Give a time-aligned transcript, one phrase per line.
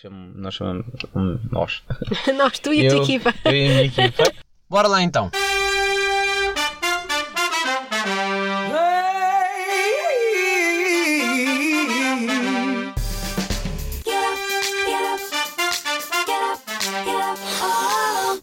[0.00, 0.86] Chamo- Nós chamamos.
[1.50, 1.82] Nós.
[2.36, 3.34] Nós, tu e a tua Eu- equipa.
[3.44, 4.22] Eu e a minha equipa.
[4.70, 5.30] Bora lá então.
[16.26, 18.38] Get up, oh.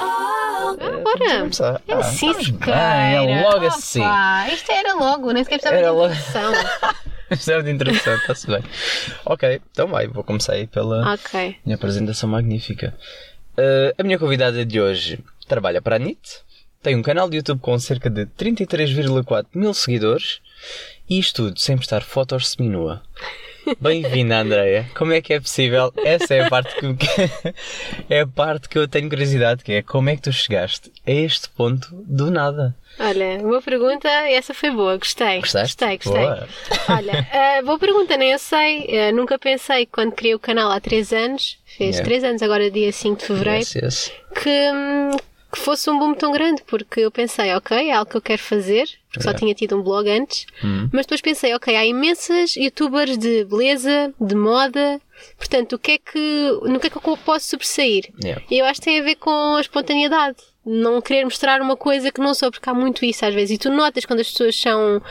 [0.00, 0.76] Oh.
[0.80, 1.38] Ah.
[1.38, 1.80] Começar.
[1.86, 4.02] É Ah, assim, se bem, é logo assim.
[4.52, 6.14] Isto era logo, nem sequer precisava de logo.
[7.34, 7.54] introdução.
[7.54, 8.62] Era de interessante, está-se bem.
[9.24, 11.56] Ok, então vai, vou começar aí pela ok.
[11.64, 12.94] minha apresentação magnífica.
[13.52, 16.42] Uh, a minha convidada de hoje trabalha para a NIT,
[16.82, 20.40] tem um canal de YouTube com cerca de 33,4 mil seguidores
[21.08, 23.02] e isto tudo sem postar fotos seminua.
[23.80, 24.86] Bem-vinda, Andreia.
[24.94, 25.92] Como é que é possível?
[26.04, 26.84] Essa é a parte que
[28.10, 31.10] é a parte que eu tenho curiosidade, que é como é que tu chegaste a
[31.10, 32.74] este ponto do nada?
[32.98, 35.40] Olha, boa pergunta, essa foi boa, gostei.
[35.40, 35.76] Gostaste?
[35.76, 36.22] Gostei, gostei.
[36.26, 36.48] Boa.
[36.90, 38.86] Olha, ah, boa pergunta, nem eu sei.
[39.08, 42.04] Ah, nunca pensei quando criei o canal há 3 anos, fez Yeah.
[42.04, 44.12] 3 anos, agora dia 5 de fevereiro, Yes, yes.
[44.42, 45.16] que, hum,
[45.52, 48.42] que fosse um boom tão grande, porque eu pensei, ok, é algo que eu quero
[48.42, 49.38] fazer, porque só Yeah.
[49.38, 50.88] tinha tido um blog antes, Hum.
[50.92, 55.00] mas depois pensei, ok, há imensas youtubers de beleza, de moda,
[55.36, 58.10] portanto, o que é que, no que é que eu posso sobressair?
[58.22, 58.42] Yeah.
[58.50, 60.36] E eu acho que tem a ver com a espontaneidade.
[60.64, 63.56] Não querer mostrar uma coisa que não sou, porque há muito isso às vezes.
[63.56, 65.02] E tu notas quando as pessoas são,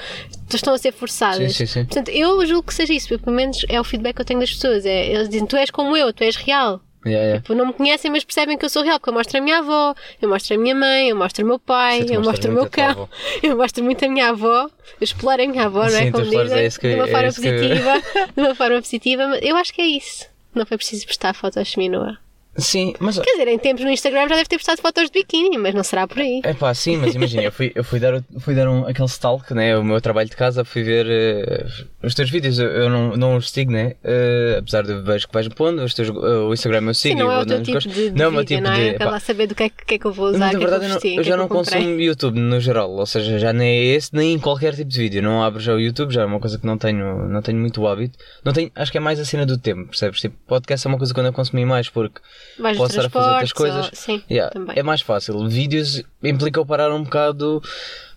[0.53, 1.51] estão a ser forçadas.
[1.57, 1.85] Sim, sim, sim.
[1.85, 3.19] Portanto, eu julgo que seja isso.
[3.19, 4.85] Pelo menos é o feedback que eu tenho das pessoas.
[4.85, 6.79] É, eles dizem, tu és como eu, tu és real.
[7.05, 7.41] Yeah, yeah.
[7.41, 9.57] Tipo, não me conhecem, mas percebem que eu sou real, porque eu mostro a minha
[9.57, 12.53] avó, eu mostro a minha mãe, eu mostro o meu pai, tu eu mostro o
[12.53, 13.09] meu cão,
[13.41, 14.69] eu mostro muito a minha avó, eu
[15.03, 16.05] exploro a minha avó, não Sim, é?
[16.07, 18.01] tu Como dizem, é que- de uma é forma que- positiva,
[18.35, 20.25] de uma forma positiva, mas eu acho que é isso.
[20.53, 22.17] Não foi preciso postar fotos seminua.
[22.57, 25.57] Sim, mas Quer dizer, em tempos no Instagram já deve ter postado fotos de biquíni,
[25.57, 26.41] mas não será por aí.
[26.43, 29.53] É pá, sim, mas imagina, eu fui, eu fui dar, fui dar um, aquele stalk,
[29.53, 29.77] né?
[29.77, 31.65] O meu trabalho de casa, fui ver eh,
[32.03, 33.95] os teus vídeos, eu, eu não, não os sigo, né?
[34.03, 37.23] Eh, apesar de vejo que vais pondo, os teus, eh, o Instagram eu sigo Sim,
[37.23, 38.75] não é o teu tipo de, de Não é o meu tipo não é?
[38.75, 38.97] de.
[38.97, 40.55] Quer pá, lá saber do que é que, é que eu vou usar, mas que
[40.57, 43.39] é que verdade eu vesti, eu é já não consumo YouTube no geral, ou seja,
[43.39, 45.21] já nem é esse, nem qualquer tipo de vídeo.
[45.21, 47.87] Não abro já o YouTube, já é uma coisa que não tenho, não tenho muito
[47.87, 48.19] hábito.
[48.43, 50.19] Não tenho, acho que é mais a cena do tempo, percebes?
[50.19, 52.19] Tipo, podcast é uma coisa que eu não consumi mais porque
[52.59, 53.85] Nos posso estar a fazer outras coisas.
[53.87, 54.77] ou- Sim, Yeah, também.
[54.77, 55.47] é mais fácil.
[55.47, 57.61] Vídeos implica eu parar um bocado.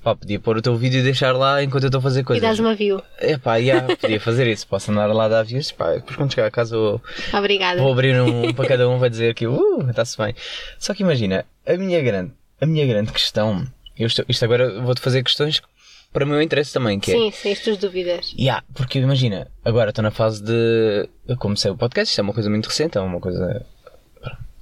[0.02, 2.24] Pá, podia pôr o teu vídeo e deixar lá enquanto eu estou a fazer E
[2.24, 2.42] coisas.
[2.42, 3.00] dás uma view.
[3.18, 4.66] É pá, yeah, podia fazer isso.
[4.66, 5.72] Posso andar lá a dar views.
[5.72, 7.00] Pá, depois quando chegar a casa vou,
[7.32, 7.80] Obrigada.
[7.80, 10.34] vou abrir um, para cada um, vai dizer que uh, está-se bem.
[10.78, 13.66] Só que imagina, a minha grande, a minha grande questão.
[13.98, 15.66] Eu estou, isto agora vou-te fazer questões que
[16.12, 17.14] para o meu interesse também, que é.
[17.14, 18.34] Sim, sim, as tuas dúvidas.
[18.38, 21.08] Yeah, porque imagina, agora estou na fase de.
[21.26, 23.64] Eu comecei o podcast, isto é uma coisa muito recente, é uma coisa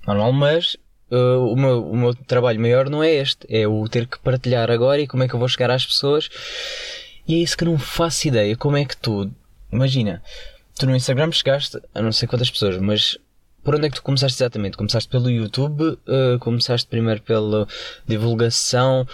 [0.06, 0.76] normal, mas
[1.10, 4.70] uh, o, meu, o meu trabalho maior não é este, é o ter que partilhar
[4.70, 6.28] agora e como é que eu vou chegar às pessoas.
[7.26, 8.56] E é isso que eu não faço ideia.
[8.56, 9.30] Como é que tu.
[9.70, 10.22] Imagina,
[10.78, 13.18] tu no Instagram chegaste a não sei quantas pessoas, mas.
[13.62, 14.76] Por onde é que tu começaste exatamente?
[14.76, 15.82] Começaste pelo YouTube?
[15.82, 17.68] uh, começaste primeiro pela
[18.04, 19.06] divulgação?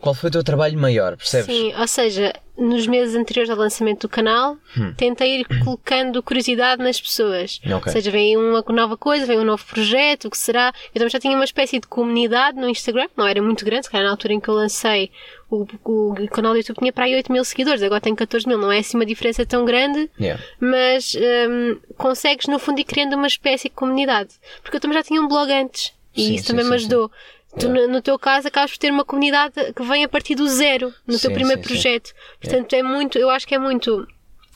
[0.00, 1.16] Qual foi o teu trabalho maior?
[1.16, 1.46] Percebes?
[1.46, 4.56] Sim, ou seja, nos meses anteriores ao lançamento do canal,
[4.96, 7.60] tentei ir colocando curiosidade nas pessoas.
[7.64, 7.76] Hum.
[7.76, 7.86] Ok.
[7.86, 10.72] Ou seja, vem uma nova coisa, vem um novo projeto, o que será?
[10.88, 13.90] Eu também já tinha uma espécie de comunidade no Instagram, não era muito grande, se
[13.90, 15.10] calhar na altura em que eu lancei
[15.50, 18.58] o, o canal do YouTube tinha para aí 8 mil seguidores, agora tem 14 mil,
[18.58, 20.42] não é assim uma diferença tão grande, Yeah.
[20.58, 24.30] mas hum, consegues no fundo ir criando uma espécie de comunidade.
[24.62, 26.76] Porque eu também já tinha um blog antes e Sim, isso sim, também sim, me
[26.76, 27.10] ajudou.
[27.58, 30.46] Tu, no, no teu caso, acabas por ter uma comunidade que vem a partir do
[30.48, 31.74] zero, no teu Sim, primeiro sim, sim.
[31.74, 32.12] projeto.
[32.40, 34.06] Portanto, é muito, eu acho que é muito.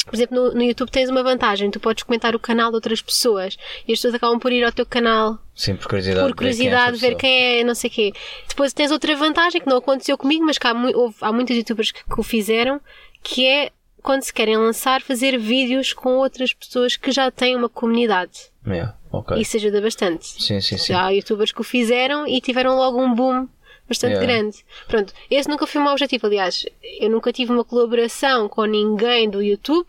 [0.07, 3.03] Por exemplo, no, no YouTube tens uma vantagem, tu podes comentar o canal de outras
[3.03, 3.57] pessoas
[3.87, 6.27] e as pessoas acabam por ir ao teu canal Sim, por curiosidade.
[6.27, 8.13] por curiosidade, ver quem é, não sei o quê.
[8.49, 11.93] Depois tens outra vantagem que não aconteceu comigo, mas que há, houve- há muitos youtubers
[11.93, 12.81] que, que o fizeram,
[13.23, 13.71] que é
[14.03, 18.51] quando se querem lançar, fazer vídeos com outras pessoas que já têm uma comunidade.
[18.67, 19.41] Yeah, ok.
[19.41, 20.27] Isso ajuda bastante.
[20.27, 20.93] Sim, sim, sim.
[20.93, 23.49] Já há youtubers que o fizeram e tiveram logo um boom
[23.89, 24.27] bastante Yeah.
[24.27, 24.59] grande.
[24.87, 26.27] Pronto, esse nunca foi o meu objetivo.
[26.27, 26.65] Aliás,
[27.01, 29.87] eu nunca tive uma colaboração com ninguém do YouTube.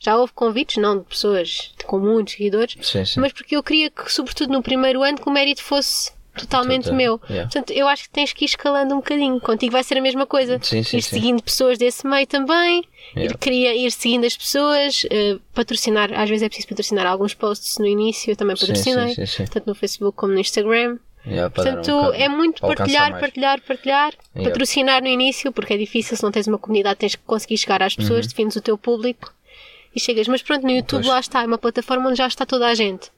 [0.00, 3.20] Já houve convites, não de pessoas com muitos seguidores, Sim, sim.
[3.20, 6.10] mas porque eu queria que, sobretudo no primeiro ano, que o mérito fosse
[6.40, 7.20] totalmente Total, meu.
[7.28, 7.50] yeah.
[7.50, 9.40] Portanto, eu acho que tens que ir escalando um bocadinho.
[9.40, 10.58] Contigo vai ser a mesma coisa.
[10.62, 11.10] Sim, sim, ir sim.
[11.16, 12.82] seguindo pessoas desse meio também,
[13.16, 13.34] Yeah.
[13.34, 17.78] ir, queria ir seguindo as pessoas, eh, patrocinar, às vezes é preciso patrocinar alguns posts
[17.78, 19.14] no início, eu também patrocinei,
[19.52, 20.98] tanto no Facebook como no Instagram.
[21.26, 24.50] Yeah, um Portanto, bocado- é muito partilhar, partilhar, partilhar, Yeah.
[24.50, 27.82] patrocinar no início, porque é difícil, se não tens uma comunidade, tens que conseguir chegar
[27.82, 29.32] às pessoas, defines o teu público
[29.96, 30.28] e chegas.
[30.28, 31.02] Mas pronto, no YouTube Uhum.
[31.04, 31.14] Pois.
[31.14, 33.10] lá está, é uma plataforma onde já está toda a gente.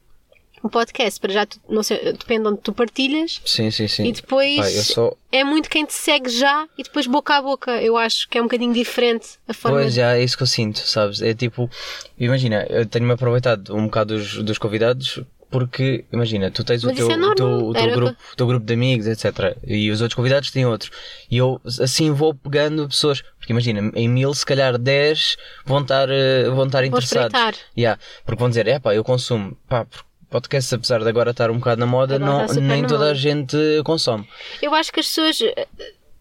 [0.66, 3.40] O podcast, para já, tu- não sei, depende de onde tu partilhas.
[3.44, 4.04] Sim, sim, sim.
[4.06, 5.12] E depois eu só.
[5.30, 7.80] é muito quem te segue já e depois boca a boca.
[7.80, 9.78] Eu acho que é um bocadinho diferente a forma.
[9.78, 11.22] Pois, já é isso que eu sinto, sabes?
[11.22, 11.70] É tipo,
[12.18, 17.08] imagina, eu tenho-me aproveitado um bocado dos, dos convidados porque, imagina, tu tens o teu,
[17.08, 19.56] é o teu, o teu grupo, o teu grupo de amigos, etc.
[19.64, 20.90] E os outros convidados têm outros.
[21.30, 26.10] E eu assim vou pegando pessoas, porque imagina, em mil, se calhar 10 vão estar,
[26.10, 27.26] eh, vão estar interessados.
[27.26, 27.54] espreitar.
[27.78, 30.04] Yeah, porque vão dizer, é pá, eu consumo, pá, porque
[30.40, 33.56] podcast, apesar de agora estar um bocado na moda, Agora não, nem toda a gente
[33.84, 34.26] consome.
[34.60, 35.40] Eu acho que as pessoas.
[35.40, 35.66] eh,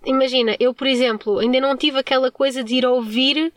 [0.05, 3.51] Imagina, eu, por exemplo, ainda não tive aquela coisa de ir ouvir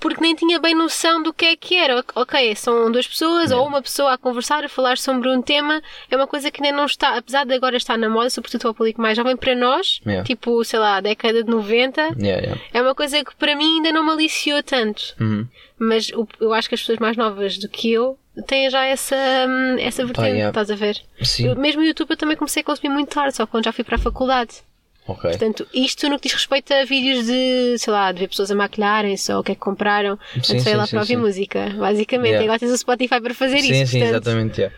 [0.00, 2.04] porque nem tinha bem noção do que é que era.
[2.14, 5.80] Ok, são duas pessoas ou uma pessoa a conversar, a falar sobre um tema.
[6.10, 8.70] É uma coisa que ainda não está, apesar de agora estar na moda, sobretudo para
[8.70, 10.24] o público mais jovem, para nós, Yeah.
[10.24, 12.60] tipo, sei lá, década de 90, Yeah, yeah.
[12.72, 15.02] é uma coisa que para mim ainda não me aliciou tanto.
[15.20, 15.46] Uhum.
[15.78, 16.10] Mas
[16.40, 19.16] eu acho que as pessoas mais novas do que eu têm já essa,
[19.48, 20.48] hum, essa vertente, yeah.
[20.48, 21.00] estás a ver?
[21.22, 21.46] Sim.
[21.48, 23.84] Eu- mesmo o YouTube eu também comecei a consumir muito tarde, só quando já fui
[23.84, 24.62] para a faculdade.
[25.06, 25.30] Ok.
[25.30, 28.54] Portanto, isto no que diz respeito a vídeos de, sei lá, de ver pessoas a
[28.54, 30.18] maquilharem-se ou o que é que compraram.
[30.42, 32.28] Sim, Antes sim, lá sim, para ouvir música, basicamente.
[32.28, 32.44] Yeah.
[32.44, 33.92] Agora tens o Spotify para fazer sim, isso.
[33.92, 34.60] Sim, portanto, exatamente.
[34.60, 34.76] yeah.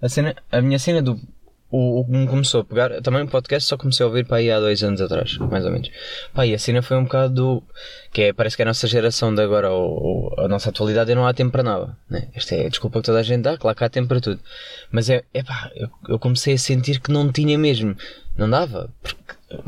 [0.00, 1.20] A, cena, a minha cena do.
[1.76, 3.02] O, o que me começou a pegar.
[3.02, 5.72] Também o podcast só comecei a ouvir para aí há dois anos atrás, mais ou
[5.72, 5.90] menos.
[6.32, 7.62] Pá, e a cena foi um bocado do.
[8.12, 11.26] Que é, parece que a nossa geração de agora, ou, ou a nossa atualidade, não
[11.26, 11.96] há tempo para nada.
[12.08, 12.28] Né?
[12.32, 14.38] Esta é a desculpa que toda a gente dá, claro que há tempo para tudo.
[14.92, 17.96] Mas é, é pá, eu, eu comecei a sentir que não tinha mesmo.
[18.36, 18.88] Não dava.
[19.02, 19.23] Porque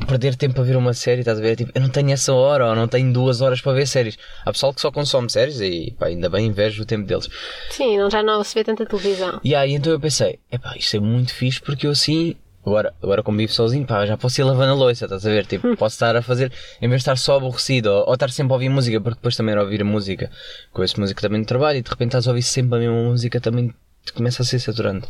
[0.07, 1.57] perder tempo a ver uma série, estás a ver?
[1.57, 4.19] Tipo, eu não tenho essa hora, ou não tenho duas horas para ver séries.
[4.45, 7.29] Há pessoal que só consome séries e pá, ainda bem invejo o tempo deles.
[7.71, 9.41] Sim, não, já não se vê tanta televisão.
[9.45, 13.23] E aí então eu pensei, epá, isto é muito fixe porque eu assim, agora, agora
[13.23, 15.47] como vivo sozinho, pá, já posso ir lavando a louça, estás a ver?
[15.47, 18.53] Tipo, posso estar a fazer, em vez de estar só aborrecido ou, ou estar sempre
[18.53, 20.31] a ouvir música, porque depois também era ouvir a música,
[20.73, 23.03] com esse música também de trabalho e de repente estás a ouvir sempre a mesma
[23.03, 23.73] música também
[24.05, 25.09] te começa a ser saturante.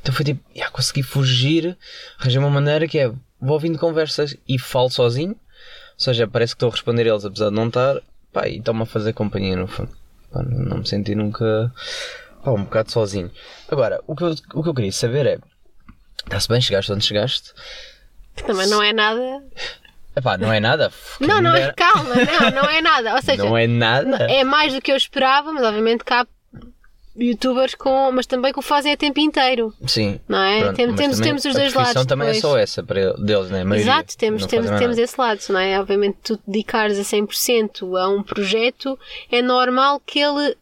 [0.00, 1.76] Então foi tipo, já consegui fugir,
[2.18, 5.36] arranjei uma maneira que é, vou ouvindo conversas e falo sozinho, ou
[5.98, 8.00] seja, parece que estou a responder a eles apesar de não estar,
[8.32, 9.90] pá, e estão-me a fazer companhia no fundo.
[10.32, 11.72] Pá, não, me senti nunca
[12.44, 13.30] pá, um bocado sozinho.
[13.70, 15.38] Agora, o que eu, o que eu queria saber é,
[16.24, 17.52] está-se bem, chegaste onde chegaste?
[18.46, 19.42] Também não é nada.
[20.14, 20.90] Epá, não é nada.
[21.20, 21.72] Não, não é.
[21.74, 23.14] Calma, não, não é nada.
[23.16, 24.16] Ou seja, Não é nada.
[24.30, 26.26] é mais do que eu esperava, mas obviamente há
[27.18, 28.10] youtubers com.
[28.12, 29.72] mas também que o fazem a tempo inteiro.
[29.86, 30.20] Sim.
[30.28, 30.60] Não é?
[30.60, 32.42] Pronto, Tem- temos- também temos os a dois lados também é depois.
[32.52, 33.62] só essa para ele- deles, né?
[33.62, 33.92] A maioria.
[33.92, 35.80] Exato, temos, Não temos, temos esse lado, não é?
[35.80, 38.98] Obviamente, tu dedicares a 100% a um projeto,
[39.30, 40.56] é normal que ele.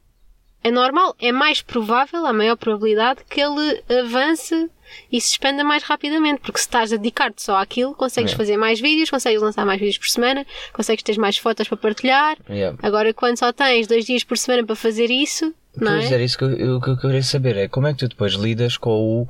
[0.62, 4.70] É normal, é mais provável, a maior probabilidade que ele avance
[5.12, 8.36] e se expanda mais rapidamente, porque se estás a dedicar-te só àquilo, consegues Yeah.
[8.38, 12.38] fazer mais vídeos, consegues lançar mais vídeos por semana, consegues ter mais fotos para partilhar.
[12.48, 12.78] Yeah.
[12.82, 16.14] Agora, quando só tens dois dias por semana para fazer isso, não Pois é?
[16.14, 18.76] era isso que eu, que eu queria saber, é como é que tu depois lidas
[18.76, 19.28] com, o,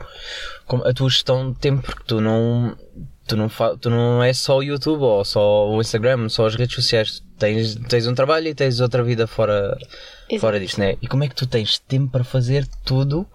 [0.67, 2.77] com a tua gestão de tempo, porque tu não,
[3.27, 6.55] tu não, fa, tu não é só o YouTube ou só o Instagram, só as
[6.55, 9.77] redes sociais, tens, tens um trabalho e tens outra vida fora,
[10.29, 10.41] Exato.
[10.41, 10.97] fora disto, né?
[11.01, 13.27] E como é que tu tens tempo para fazer tudo?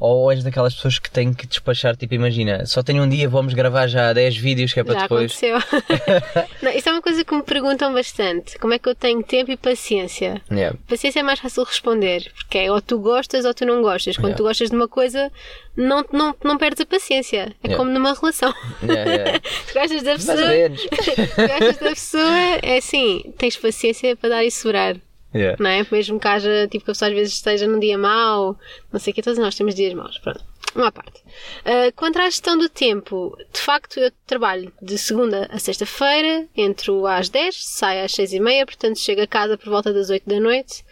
[0.00, 3.52] Ou és daquelas pessoas que têm que despachar, tipo, imagina, só tenho um dia, vamos
[3.54, 5.32] gravar já 10 vídeos que é para Já depois.
[5.42, 5.58] aconteceu.
[6.62, 8.58] não, isso é uma coisa que me perguntam bastante.
[8.58, 10.40] Como é que eu tenho tempo e paciência?
[10.50, 10.76] Yeah.
[10.88, 14.16] Paciência é mais fácil responder, porque é ou tu gostas ou tu não gostas.
[14.16, 14.36] Quando Yeah.
[14.38, 15.32] tu gostas de uma coisa,
[15.76, 17.54] não, não, não perdes a paciência.
[17.62, 17.76] É Yeah.
[17.76, 18.54] como numa relação.
[18.82, 19.40] Yeah, yeah.
[19.40, 20.82] tu gostas da Mais pessoa, ou menos.
[20.82, 20.88] tu
[21.48, 24.96] gostas da pessoa, é assim, tens paciência para dar e segurar.
[25.34, 25.56] Yeah.
[25.62, 25.86] Não é?
[25.90, 28.56] Mesmo que haja, tipo, que a pessoa às vezes esteja num dia mau,
[28.92, 30.18] não sei o que, todos nós temos dias maus.
[30.18, 30.42] Pronto.
[30.74, 31.22] Uma parte.
[31.64, 37.06] Uh, quanto à gestão do tempo, de facto eu trabalho de segunda a sexta-feira, entro
[37.06, 40.28] às 10, saio às 6 e meia, portanto chego a casa por volta das 8
[40.28, 40.84] da noite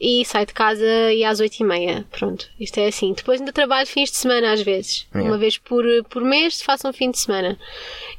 [0.00, 2.06] e saio de casa e às 8 e meia.
[2.10, 3.12] Pronto, isto é assim.
[3.12, 5.06] Depois ainda trabalho fins de semana às vezes.
[5.14, 5.30] Yeah.
[5.30, 7.58] Uma vez por, por mês faço um fim de semana.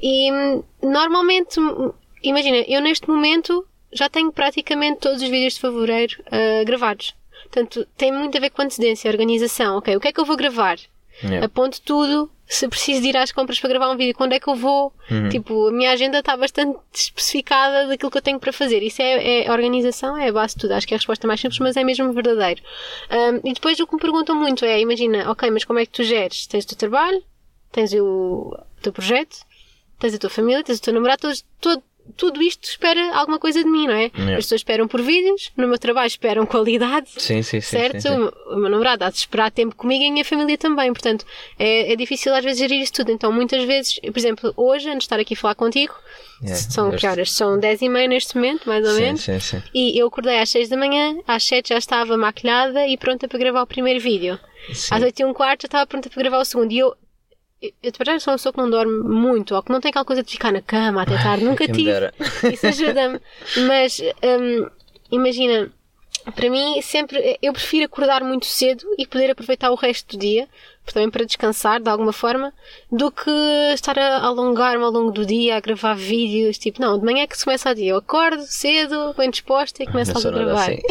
[0.01, 1.91] E hum, normalmente, hum,
[2.23, 7.13] imagina, eu neste momento já tenho praticamente todos os vídeos de fevereiro ah, gravados.
[7.43, 9.77] Portanto, tem muito a ver com antecedência, organização.
[9.77, 10.77] Ok, o que é que eu vou gravar?
[11.23, 11.45] Yeah.
[11.45, 12.29] Aponto tudo.
[12.45, 14.91] Se preciso de ir às compras para gravar um vídeo, quando é que eu vou?
[15.11, 15.29] Uhum.
[15.29, 18.81] Tipo, a minha agenda está bastante especificada daquilo que eu tenho para fazer.
[18.81, 20.71] Isso é, é organização, é a base de tudo.
[20.73, 22.61] Acho que é a resposta mais simples, mas é mesmo verdadeiro.
[23.09, 25.91] Ahm, e depois o que me perguntam muito é: imagina, ok, mas como é que
[25.91, 26.47] tu geres?
[26.47, 27.23] Tens o teu trabalho,
[27.71, 29.37] tens o teu projeto,
[29.99, 31.83] tens a tua família, tens o teu namorado, todos, todo-
[32.17, 34.11] tudo isto espera alguma coisa de mim, não é?
[34.15, 34.37] Yeah.
[34.37, 37.09] As pessoas esperam por vídeos, no meu trabalho esperam qualidade.
[37.17, 38.01] Sim, sim, certo?
[38.01, 38.15] sim, sim.
[38.47, 40.91] O meu- namorado há de esperar tempo comigo e a minha família também.
[40.93, 41.25] Portanto,
[41.57, 43.11] é, é difícil às vezes gerir isso tudo.
[43.11, 45.93] Então, muitas vezes, por exemplo, hoje, antes de estar aqui a falar contigo,
[46.41, 47.31] Yeah, são que este- horas?
[47.33, 49.21] São 10 e meia neste momento, mais ou Sim, menos.
[49.21, 49.61] sim, sim.
[49.73, 53.37] E eu acordei às 6 da manhã, às 7 já estava maquilhada e pronta para
[53.37, 54.39] gravar o primeiro vídeo.
[54.73, 54.87] Sim.
[54.95, 56.71] Às 8 e um quarto já estava pronta para gravar o segundo.
[56.71, 56.95] E eu,
[57.61, 60.05] eu, de verdade, sou uma pessoa que não dorme muito, ou que não tem aquela
[60.05, 61.43] coisa de ficar na cama até tarde.
[61.43, 61.91] Nunca tive.
[62.53, 63.19] Isso ajuda-me.
[63.67, 64.69] Mas hum,
[65.11, 65.71] imagina,
[66.35, 70.47] para mim sempre eu prefiro acordar muito cedo e poder aproveitar o resto do dia,
[70.93, 72.53] também para descansar de alguma forma,
[72.91, 73.29] do que
[73.73, 76.57] estar a alongar-me ao longo do dia a gravar vídeos.
[76.57, 77.91] Tipo, não, de manhã é que se começa a dia.
[77.91, 80.71] Eu acordo cedo, bem disposta e começo logo a gravar.
[80.71, 80.81] assim.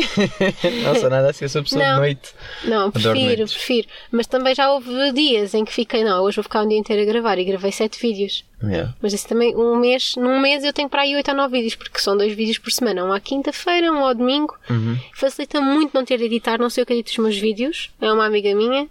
[0.85, 1.95] não sou nada assim, eu sou pessoa Não.
[1.95, 2.35] de noite.
[2.65, 3.89] Não, prefiro, prefiro.
[4.11, 7.03] Mas também já houve dias em que fiquei, não, hoje vou ficar um dia inteiro
[7.03, 8.45] a gravar e gravei sete vídeos.
[8.63, 8.93] Yeah.
[9.01, 11.77] Mas isso também, um mês, num mês eu tenho para aí 8 ou 9 vídeos,
[11.77, 14.57] porque são dois vídeos por semana, um à quinta-feira, um ao domingo.
[14.69, 14.99] Uhum.
[15.15, 17.91] Facilita muito não ter de editar, não sei o que edito os meus vídeos.
[18.01, 18.89] É uma amiga minha,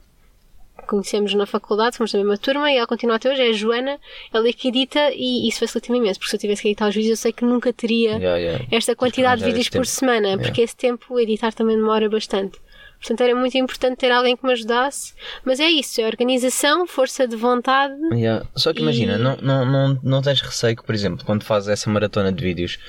[0.87, 3.99] conhecemos na faculdade, somos da mesma turma e ela continua até hoje, é a Joana,
[4.33, 6.95] ela é que edita e isso facilita-me imenso, porque se eu tivesse que editar os
[6.95, 8.65] vídeos eu sei que nunca teria Yeah, yeah.
[8.71, 9.85] esta quantidade de vídeos por tempo.
[9.85, 10.43] semana, Yeah.
[10.43, 12.59] porque esse tempo editar também demora bastante.
[12.99, 15.13] Portanto, era muito importante ter alguém que me ajudasse.
[15.45, 17.93] Mas é isso, é organização, força de vontade.
[18.11, 18.43] Yeah.
[18.55, 21.69] Só que imagina, E- não, não, não, não tens receio que, por exemplo, quando fazes
[21.69, 22.79] essa maratona de vídeos,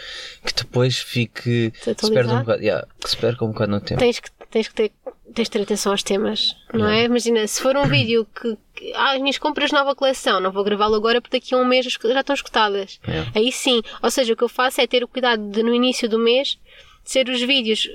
[0.42, 1.72] que depois fique.
[1.82, 2.62] Se perde um bocado.
[2.62, 4.00] Yeah, que se perca um bocado no tempo.
[4.00, 4.92] Tens que, tens que ter,
[5.38, 7.04] tens de ter atenção aos temas, não é?
[7.04, 8.56] Imagina, se for um vídeo que.
[8.74, 11.64] que ah, as minhas compras nova coleção, não vou gravá-lo agora porque daqui a um
[11.64, 12.98] mês já estão escutadas.
[13.06, 13.30] Yeah.
[13.34, 13.82] Aí sim.
[14.02, 16.58] Ou seja, o que eu faço é ter o cuidado de, no início do mês,
[17.04, 17.88] ser os vídeos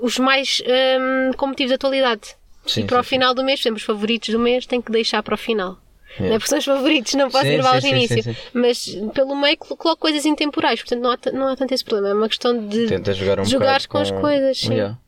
[0.00, 0.62] os mais
[1.00, 2.36] hum, com motivo de atualidade.
[2.66, 3.16] Sim, e para o sim, sim.
[3.16, 5.78] final do mês, por exemplo, os favoritos do mês, tenho que deixar para o final.
[6.12, 6.28] Yeah.
[6.28, 8.22] Não é porque são os favoritos, não posso Sim, gravá-los sim, no sim, início.
[8.22, 8.40] sim, sim.
[8.52, 12.08] Mas pelo meio colo- coloco coisas intemporais, portanto não há, não há tanto esse problema.
[12.10, 14.58] É uma questão de Tenta jogar um jogares bocado com as coisas.
[14.58, 14.74] Sim.
[14.74, 14.98] Yeah.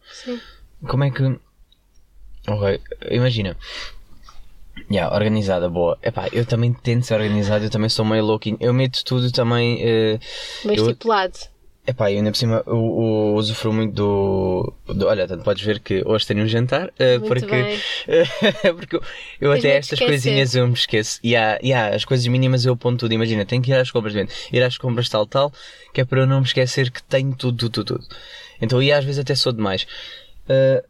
[0.86, 1.22] Como é que.
[2.48, 3.56] Ok, imagina.
[4.90, 5.98] Yeah, organizada, boa.
[6.02, 8.56] Epá, eu também tento ser organizado, eu também sou meio louquinho.
[8.60, 9.78] Eu meto tudo também.
[9.82, 10.18] eh,
[10.64, 11.34] Bem eu, estipulado.
[11.86, 15.06] epá, eu ainda por cima eu, eu usufruo muito do, do.
[15.06, 17.46] Olha, tanto podes ver que hoje tenho um jantar, Muito porque.
[17.46, 17.78] bem.
[18.74, 19.02] porque eu,
[19.40, 20.06] eu até estas esquecer.
[20.06, 21.20] coisinhas eu me esqueço.
[21.22, 23.12] E há, e há as coisas mínimas eu aponto tudo.
[23.12, 24.32] Imagina, tenho que ir às compras, gente.
[24.50, 25.52] Ir às compras tal, tal,
[25.92, 27.98] que é para eu não me esquecer que tenho tudo, tudo, tudo.
[28.02, 28.16] tudo.
[28.62, 29.86] Então, e às vezes até sou demais.
[30.50, 30.84] Eh,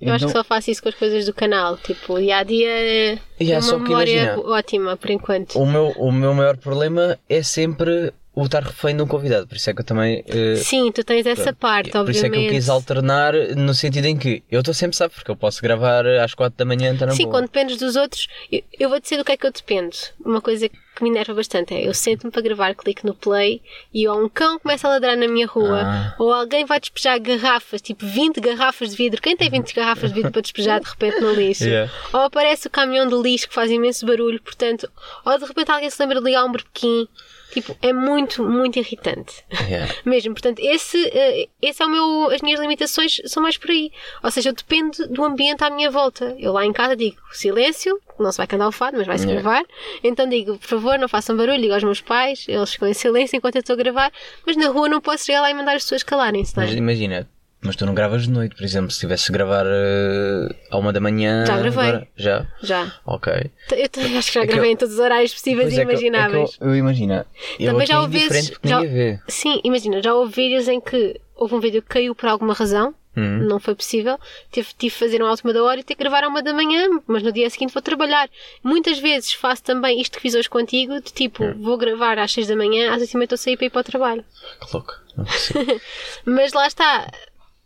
[0.00, 1.76] Eu acho que então- só faço isso com as coisas do canal.
[1.78, 5.58] Tipo, dia a dia é Yeah, uma só que memória imagina- ótima por enquanto.
[5.58, 9.46] O meu, o meu maior problema é sempre o estar refém de um convidado.
[9.46, 10.22] Por isso é que eu também.
[10.26, 12.50] eh, Sim, tu tens essa parte, por isso é que eu obviamente.
[12.54, 16.34] quis alternar no sentido em que eu estou sempre sabe, porque eu posso gravar às
[16.34, 17.36] 4 da manhã, então não Sim, boa.
[17.36, 19.96] quando dependes dos outros, eu, eu vou dizer do que é que eu dependo.
[20.22, 23.60] Uma coisa que me enerva bastante é eu sento-me para gravar, clico no play
[23.92, 26.14] e ou um cão começa a ladrar na minha rua, Ah.
[26.18, 29.20] ou alguém vai despejar garrafas, tipo 20 garrafas de vidro.
[29.20, 31.64] Quem tem 20 garrafas de vidro para despejar de repente no lixo?
[31.76, 31.92] Yeah.
[32.12, 34.88] Ou aparece o caminhão de lixo que faz imenso barulho, portanto,
[35.24, 37.08] ou de repente alguém se lembra de ligar um berbequim.
[37.56, 39.42] Tipo, é muito, muito irritante.
[39.66, 39.90] Yeah.
[40.04, 42.28] Mesmo, portanto, esse, eh, esse é o meu.
[42.30, 43.90] As minhas limitações são mais por aí.
[44.22, 46.36] Ou seja, eu dependo do ambiente à minha volta.
[46.38, 49.40] Eu lá em casa digo silêncio, não se vai cantar o fado, mas vai-se Yeah.
[49.42, 49.64] gravar.
[50.04, 53.34] Então digo, por favor, não façam barulho, digo aos meus pais, eles ficam em silêncio
[53.38, 54.12] enquanto eu estou a gravar.
[54.46, 56.66] Mas na rua não posso chegar lá e mandar as pessoas calarem-se, não é?
[56.66, 57.26] Mas imagina,
[57.62, 60.92] mas tu não gravas de noite, por exemplo, se tivesse de gravar eh, à uma
[60.92, 61.44] da manhã.
[61.46, 61.88] Já gravei.
[61.88, 62.46] agora- já?
[62.62, 62.92] Já.
[63.04, 63.32] Ok.
[63.72, 65.80] Eu também acho que já É que gravei eu- em todos os horários possíveis e
[65.80, 66.56] é que eu- é que imagináveis.
[66.60, 67.26] eu, eu imagina.
[67.58, 69.18] Eu Também já é Já, vê.
[69.28, 72.94] sim, imagina, já houve vídeos em que houve um vídeo que caiu por alguma razão,
[73.16, 73.46] Uhum.
[73.48, 74.18] não foi possível,
[74.52, 76.52] tive, tive de fazer uma última da hora e ter que gravar à uma da
[76.52, 78.28] manhã, mas no dia seguinte vou trabalhar.
[78.62, 81.54] Muitas vezes faço também isto que fiz hoje contigo, de tipo, Hum.
[81.62, 83.70] vou gravar às seis da manhã, às oito e meia estou a sair para ir
[83.70, 84.24] para o trabalho.
[84.60, 84.92] Que louco.
[85.16, 85.80] Não consigo.
[86.26, 87.10] Mas lá está.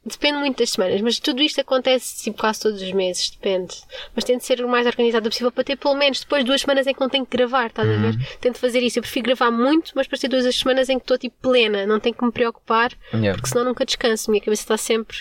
[0.05, 3.75] Depende muito das semanas, mas tudo isto acontece tipo, quase todos os meses, depende.
[4.15, 6.95] Mas tento ser o mais organizado possível para ter pelo menos depois duas semanas em
[6.95, 8.17] que não tenho que gravar, estás a ver?
[8.41, 8.99] Tento fazer isso.
[8.99, 12.01] Eu prefiro gravar muito, mas para ter duas semanas em que estou tipo plena, não
[12.01, 13.35] tenho que me preocupar, Yeah.
[13.35, 14.31] porque senão nunca descanso.
[14.31, 15.17] Minha cabeça está sempre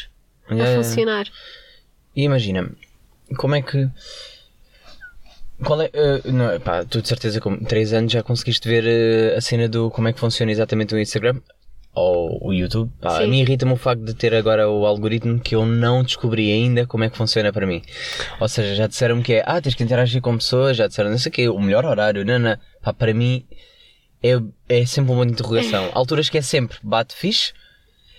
[0.50, 1.28] Yeah, a funcionar.
[2.16, 2.72] E imagina,
[3.38, 3.86] como é que.
[5.64, 5.90] Qual é.
[5.92, 9.68] eh, não, pá, tu de certeza com 3 anos já conseguiste ver eh, a cena
[9.68, 11.42] do como é que funciona exatamente o Instagram
[11.94, 12.92] ou o YouTube.
[13.02, 13.28] Pá, a Sim.
[13.28, 17.04] mim irrita-me o facto de ter agora o algoritmo que eu não descobri ainda como
[17.04, 17.82] é que funciona para mim.
[18.40, 21.18] Ou seja, já disseram-me que é, ah, tens que interagir com pessoas, já disseram não
[21.18, 22.58] sei o quê, o melhor horário, não, não.
[22.82, 23.46] Pá, para mim
[24.24, 25.90] é, é sempre uma interrogação.
[25.96, 27.54] Alturas que é sempre bate fixe,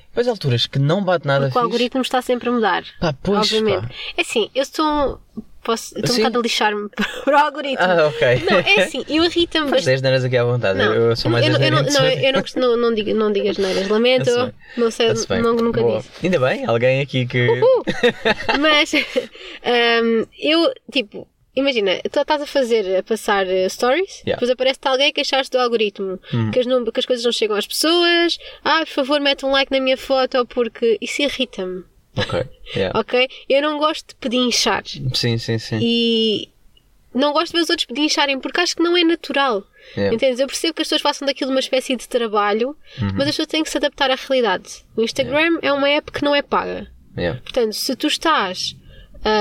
[0.08, 1.64] depois alturas que não bate nada Porque o fixe.
[1.72, 2.84] algoritmo está sempre a mudar.
[3.00, 3.86] Pá, pois, obviamente.
[3.86, 3.94] pá.
[4.16, 5.20] É assim, eu sou.
[5.62, 5.96] Posso.
[5.98, 6.22] Estou um Sim.
[6.22, 6.88] bocado a lixar-me
[7.24, 7.78] para o algoritmo.
[7.86, 8.42] Ah, ok.
[8.50, 9.86] Não, é assim, eu irrita-me bastante.
[9.86, 10.78] 10 neiras aqui à vontade.
[10.78, 13.58] Não, eu sou mais eu, eu, não, eu não, não, não, digo, não digo as
[13.58, 14.30] neiras, lamento,
[14.76, 15.08] não sei,
[15.42, 15.98] não, nunca Boa.
[15.98, 16.10] disse.
[16.22, 17.48] Ainda bem, alguém aqui que.
[17.48, 17.82] Uh,
[18.60, 24.34] mas hum, eu, tipo, imagina, tu estás a fazer, a passar eh, stories, Yeah.
[24.36, 26.50] depois aparece-te alguém a queixar-se do algoritmo, Uhum.
[26.50, 29.70] que, as que as coisas não chegam às pessoas, ah, por favor, mete um like
[29.70, 31.84] na minha foto, porque isso irrita-me,
[32.16, 32.44] Ok.
[32.74, 32.98] Yeah.
[32.98, 33.28] ok?
[33.48, 34.82] Eu não gosto de pedinchar
[35.14, 35.78] Sim, sim, sim.
[35.80, 36.48] e
[37.14, 39.64] não gosto de ver os outros pedincharem porque acho que não é natural.
[39.96, 40.14] Yeah.
[40.14, 40.40] Entendes?
[40.40, 43.10] Eu percebo que as pessoas façam daquilo uma espécie de trabalho, Uhum.
[43.14, 44.84] mas as pessoas têm que se adaptar à realidade.
[44.96, 46.88] O Instagram é uma app que não é paga.
[47.16, 47.40] Yeah.
[47.42, 48.76] Portanto, se tu estás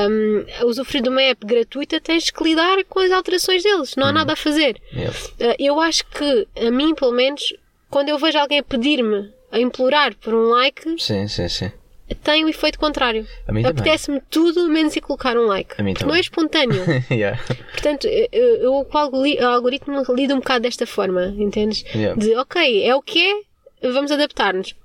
[0.10, 3.96] hum, a usufruir de uma app gratuita, tens que lidar com as alterações deles.
[3.96, 4.80] Não há nada a fazer.
[4.94, 5.16] Yeah.
[5.40, 7.54] Uh, eu acho que, a mim, pelo menos,
[7.90, 11.72] quando eu vejo alguém a pedir-me, a implorar por um like, Sim, sim, sim.
[12.16, 13.25] Tem o efeito contrário.
[13.48, 13.66] A mim.
[13.66, 15.74] Apetece-me tudo menos ir colocar um like.
[15.78, 16.84] A mim não é espontâneo.
[17.12, 17.39] yeah.
[17.72, 21.84] Portanto, eu, eu com o algori- o algoritmo lido um bocado desta forma, entendes?
[21.94, 22.20] Yeah.
[22.20, 23.20] De, ok, é o que
[23.82, 24.75] é, vamos adaptar-nos.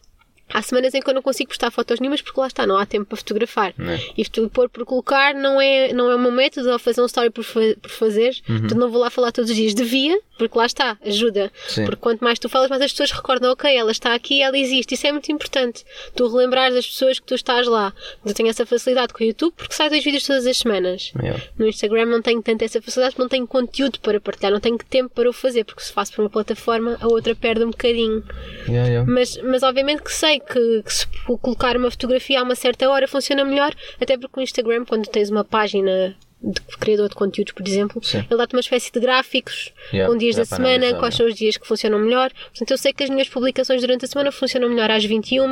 [0.53, 2.85] Há semanas em que eu não consigo postar fotos nenhumas porque lá está, não há
[2.85, 3.73] tempo para fotografar.
[3.79, 3.99] É?
[4.17, 7.31] E pôr por colocar não é, não é o meu método, ou fazer um story
[7.31, 8.37] por, fa- por fazer.
[8.47, 8.59] Uhum.
[8.61, 9.73] Portanto, não vou lá falar todos os dias.
[9.75, 11.51] Devia, porque lá está, ajuda.
[11.69, 11.85] Sim.
[11.85, 14.95] Porque quanto mais tu falas, mais as pessoas recordam, ok, ela está aqui, ela existe.
[14.95, 15.85] Isso é muito importante.
[16.15, 17.93] Tu relembrares as pessoas que tu estás lá.
[18.25, 21.13] Eu tenho essa facilidade com o YouTube porque sai dois vídeos todas as semanas.
[21.21, 21.43] Yeah.
[21.59, 24.79] No Instagram não tenho tanta essa facilidade porque não tenho conteúdo para partilhar, não tenho
[24.79, 28.25] tempo para o fazer, porque se faço por uma plataforma, a outra perde um bocadinho.
[28.67, 29.11] Yeah, yeah.
[29.11, 31.07] Mas, mas obviamente que sei que, que se
[31.41, 35.31] colocar uma fotografia a uma certa hora funciona melhor, até porque o Instagram, quando tens
[35.31, 36.17] uma página
[36.53, 38.19] de criador de conteúdos, por exemplo, Sim.
[38.19, 41.35] ele dá-te uma espécie de gráficos Yeah, com dias da semana, analisar, quais são os
[41.35, 42.31] dias que funcionam melhor.
[42.51, 45.45] Portanto, eu sei que as minhas publicações durante a semana funcionam melhor às 21,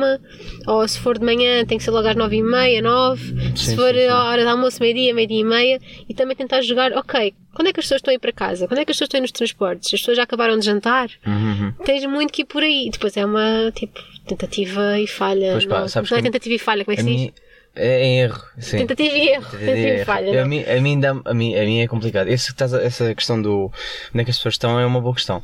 [0.67, 3.65] ou se for de manhã tem que ser logo às 9 e meia, 9, se
[3.71, 4.07] Sim, for sim, sim.
[4.07, 7.73] a hora de almoço, meio-dia, meio-dia e meia, e também tentar jogar, ok, quando é
[7.73, 8.67] que as pessoas estão a ir para casa?
[8.67, 9.93] Quando é que as pessoas estão a ir nos transportes?
[9.93, 11.09] As pessoas já acabaram de jantar?
[11.25, 11.71] Uhum.
[11.85, 12.89] Tens muito que ir por aí.
[12.91, 15.51] Depois é uma, tipo, tentativa e falha.
[15.51, 17.31] Pois pá, não, sabes não é tentativa e falha, como é que se diz?
[17.75, 18.43] É em erro.
[18.57, 18.77] Sim.
[18.79, 19.45] Tentativa e erro.
[19.51, 20.05] Tentativa e erro.
[20.05, 20.31] falha.
[20.31, 20.47] a, não.
[20.47, 22.27] mim, a, mim dá, a, mim, a mim é complicado.
[22.27, 22.53] Esse,
[22.83, 23.71] essa questão do
[24.13, 25.41] onde é que as pessoas estão é uma boa questão.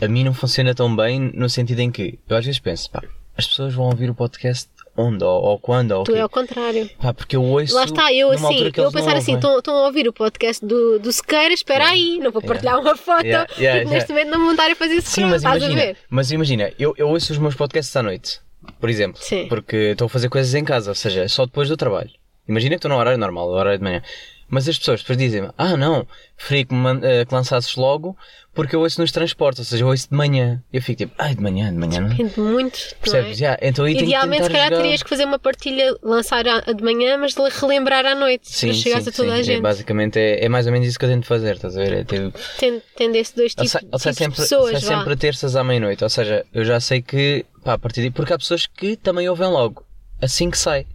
[0.00, 3.02] A mim não funciona tão bem no sentido em que eu às vezes penso, pá,
[3.36, 6.18] as pessoas vão ouvir o podcast onde ou, ou quando ou Tu quê?
[6.18, 6.90] é ao contrário.
[7.00, 7.74] Pá, porque eu ouço.
[7.74, 11.12] Lá está, eu assim, eu vou pensar assim, estão a ouvir o podcast do, do
[11.12, 14.26] Sequeira, espera aí, não vou partilhar uma foto, Yeah, yeah, porque neste yeah.
[14.26, 15.96] momento não vou estar a fazer Sim, scroll, mas estás a imagina, ver?
[16.10, 18.40] mas imagina, eu, eu ouço os meus podcasts à noite,
[18.80, 19.46] por exemplo, Sim.
[19.48, 22.10] porque estou a fazer coisas em casa, ou seja, só depois do trabalho.
[22.48, 24.02] Imagina que estou no horário normal, no horário de manhã.
[24.50, 28.16] Mas as pessoas depois dizem ah não, preferi que, me eh, que lançasses logo
[28.54, 30.60] porque eu ouço nos transportes, ou seja, eu ouço de manhã.
[30.72, 32.08] Eu fico tipo, ai de manhã, de manhã não.
[32.08, 32.94] Depende muito, não é?
[33.02, 33.36] Percebes?
[33.38, 34.82] Já, então aí Idealmente, se calhar, jogar.
[34.82, 36.42] terias que fazer uma partilha, lançar
[36.74, 39.34] de manhã, mas de relembrar à noite, Sim, para chegares sim, a toda sim.
[39.36, 39.60] a É, gente.
[39.60, 41.92] basicamente é, é mais ou menos isso que eu tento fazer, estás a ver?
[41.92, 44.72] É ter, Tendo, tendo esses dois Ele tipos, sai, ele sai tipos sempre, de pessoas,
[44.82, 44.96] vá.
[44.96, 46.02] sempre a terças à meia-noite.
[46.02, 48.10] Ou seja, eu já sei que, pá, a partir de.
[48.10, 49.84] Porque há pessoas que também ouvem logo,
[50.22, 50.86] assim que sai.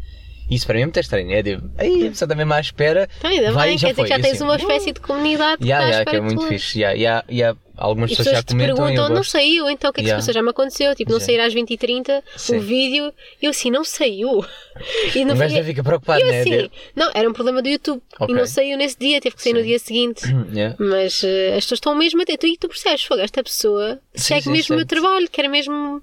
[0.51, 1.31] Isso para mim é muito estranho.
[1.31, 3.07] É tipo, aí a pessoa também mais espera.
[3.17, 4.91] Então, ainda vai bem, e já quer dizer que já E tens assim, uma espécie
[4.91, 6.47] de comunidade que Ya, está espera que é de muito tu.
[6.47, 6.79] fixe.
[6.81, 9.23] Ya, ya, ya, algumas E as pessoas já pessoas te comentam e eu perguntam, não
[9.23, 10.15] saiu, então o que é que Ya.
[10.15, 10.33] se passou?
[10.33, 11.25] Já me aconteceu, tipo, não Já.
[11.27, 12.57] sair às 20h30 Sim.
[12.57, 14.45] o vídeo, e eu assim, não saiu.
[15.15, 16.39] E não gajo já fica preocupado, eu né?
[16.41, 18.01] assim, De- não, era um problema do YouTube.
[18.19, 18.33] Ok.
[18.35, 19.65] E não saiu nesse dia, teve que sair no Sim.
[19.67, 20.23] dia seguinte.
[20.53, 20.75] Ya.
[20.79, 22.49] Mas eh, as pessoas estão mesmo atentas.
[22.49, 26.01] E tu percebes, fogo, esta pessoa segue mesmo o meu trabalho, quer mesmo.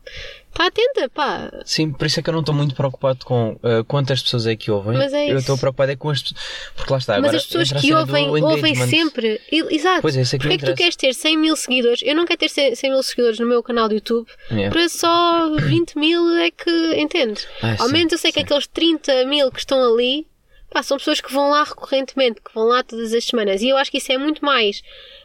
[0.50, 1.50] Está atenta, pá.
[1.64, 4.56] Sim, por isso é que eu não estou muito preocupado com uh, quantas pessoas é
[4.56, 4.98] que ouvem.
[4.98, 5.38] Mas é eu isso.
[5.38, 6.40] estou preocupado é com as pessoas.
[6.74, 7.36] Porque lá está, Mas agora.
[7.36, 9.40] as pessoas que ouvem, ouvem sempre.
[9.50, 10.02] Exato.
[10.02, 12.00] Pois é, isso é que Porquê é que tu queres ter 100 mil seguidores?
[12.04, 14.26] Eu não quero ter 100 100 mil seguidores no meu canal do YouTube.
[14.50, 14.70] Yeah.
[14.72, 16.70] Para só 20 mil é que.
[16.96, 17.46] Entendes?
[17.62, 18.44] Ah, Ao sim, menos eu sei que sim.
[18.44, 20.26] aqueles 30 mil que estão ali.
[20.72, 23.60] Pá, são pessoas que vão lá recorrentemente, que vão lá todas as semanas.
[23.62, 24.82] E eu acho que isso é muito mais.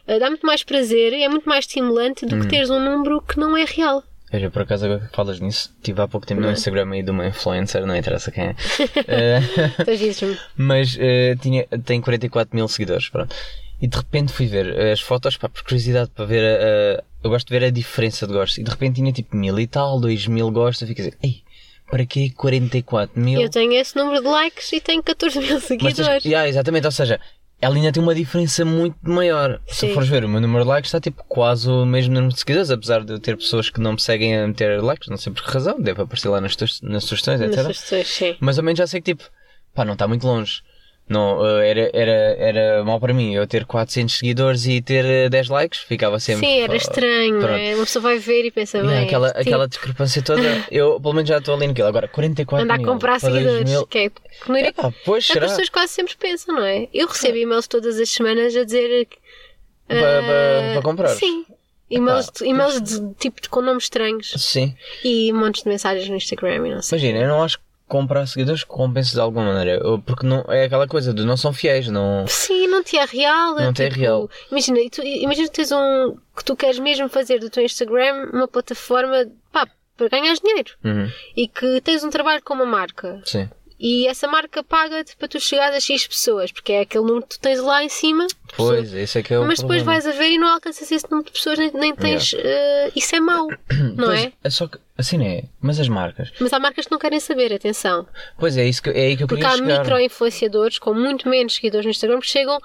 [0.07, 2.29] eh, dá muito mais prazer, é muito mais estimulante Hum.
[2.29, 4.03] do que teres um número que não é real.
[4.31, 6.53] Veja, por acaso agora que falas nisso, tive há pouco tempo no é?
[6.53, 8.55] Instagram aí de uma influencer, não interessa quem é.
[9.85, 10.37] Dizes-me.
[10.57, 13.35] mas eh, tinha, tem 44 mil seguidores, pronto.
[13.81, 17.03] E de repente fui ver eh, as fotos, pá, por curiosidade, para ver a, a-
[17.23, 18.57] Eu gosto de ver a diferença de gostos.
[18.57, 20.81] E de repente tinha tipo mil e tal, dois mil gostos.
[20.81, 21.43] Eu fico a dizer, ei,
[21.89, 23.39] para que 44 mil?
[23.41, 25.97] Eu tenho esse número de likes e tenho 14 mil Mas seguidores.
[26.23, 27.19] tens- Yeah, exatamente, ou seja,
[27.61, 29.61] ela ainda tem uma diferença muito maior.
[29.67, 29.93] Se Sim.
[29.93, 32.69] fores ver, o meu número de likes está tipo quase o mesmo número de seguidores,
[32.69, 35.43] apesar de eu ter pessoas que não me seguem a meter likes, não sei por
[35.43, 37.55] que razão, deve aparecer lá nas, nas sugestões, etc.
[37.55, 38.35] Nas sugestões, sim.
[38.39, 39.29] Mais ou menos já sei que tipo,
[39.73, 40.61] pá, não está muito longe.
[41.07, 45.29] Não, eh, era, era, era mal para mim eu ter 400 seguidores e ter eh,
[45.29, 46.47] 10 likes, ficava sempre.
[46.47, 47.75] Sim, era "Oh, estranho, não pronto." é?
[47.75, 50.41] Uma pessoa vai ver e pensa, Yeah, bem, aquela, este tipo aquela discrepância toda,
[50.71, 51.87] eu pelo menos já estou ali naquilo.
[51.87, 53.69] Agora, 44 anda a mil comprar para 2 seguidores.
[53.69, 53.85] mil.
[53.85, 55.45] Que é, que não iria- Epá, pois é será?
[55.45, 56.87] as pessoas quase sempre pensam, não é?
[56.91, 59.07] Eu recebo e-mails todas as semanas a dizer.
[59.87, 61.09] Para- para- para comprar?
[61.09, 61.45] Sim.
[61.87, 64.75] E-mails, e-mails de, tipo de- com nomes estranhos Sim.
[65.03, 66.97] e montes de mensagens no Instagram e não sei.
[66.97, 69.79] Imagina, eu não acho comprar seguidores compensa de alguma maneira.
[70.05, 72.25] Porque não, é aquela coisa de não são fiéis, não.
[72.27, 73.55] Sim, não te é real.
[73.55, 74.29] Não te é tipo, real.
[74.51, 76.15] Imagina, tu, imagina que tens um.
[76.35, 79.67] que tu queres mesmo fazer do teu Instagram uma plataforma pá,
[79.97, 83.47] para ganhar dinheiro Uhum, e que tens um trabalho com uma marca Sim.
[83.79, 87.37] e essa marca paga-te para tu chegares a X pessoas, porque é aquele número que
[87.37, 88.27] tu tens lá em cima.
[88.57, 90.01] Pois, esse é que é o Mas depois problema.
[90.01, 92.33] vais a ver e não alcanças esse número de pessoas, nem, nem tens.
[92.37, 93.47] eh, isso é mau,
[93.95, 94.33] não é?
[94.43, 95.43] é só que, assim não é.
[95.61, 96.31] Mas as marcas.
[96.39, 98.07] Mas há marcas que não querem saber, atenção.
[98.37, 99.79] Pois é, isso que, é aí que eu Porque queria há chegar.
[99.83, 102.59] micro-influenciadores com muito menos seguidores no Instagram que chegam,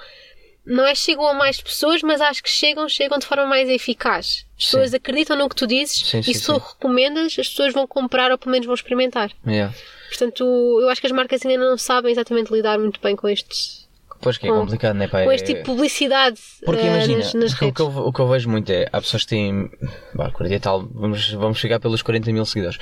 [0.65, 4.47] não é chegam a mais pessoas, mas acho que chegam, chegam de forma mais eficaz.
[4.57, 4.71] As Sim.
[4.77, 7.87] pessoas acreditam no que tu dizes Sim, sim, e se tu recomendas, as pessoas vão
[7.87, 9.33] comprar ou pelo menos vão experimentar.
[9.47, 9.75] Yeah.
[10.09, 10.45] Portanto,
[10.81, 13.89] eu acho que as marcas ainda não sabem exatamente lidar muito bem com estes.
[14.23, 15.09] Pois que é Com- complicado, não é?
[15.09, 17.87] Pá, Com é- este tipo de publicidade Porque eh, imagina, nas, nas o, que eu,
[17.87, 19.71] o que eu vejo muito é, há pessoas que têm,
[20.15, 22.79] bah, 40 e tal, vamos, vamos chegar pelos 40 mil seguidores.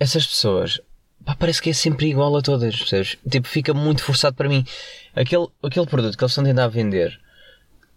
[0.00, 0.80] Essas pessoas,
[1.24, 3.16] pá, parece que é sempre igual a todas, percebes?
[3.30, 4.64] Tipo, fica muito forçado para mim.
[5.14, 7.20] Aquele, aquele produto que eles estão a tentar vender,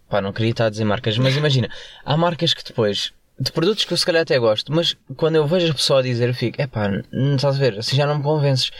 [0.08, 1.68] pá, não queria estar a dizer marcas, mas imagina,
[2.04, 5.46] há marcas que depois, de produtos que eu se calhar até gosto, mas quando eu
[5.46, 8.06] vejo a pessoa a dizer, eu fico, é pá, não estás a ver, assim já
[8.06, 8.70] não me convences.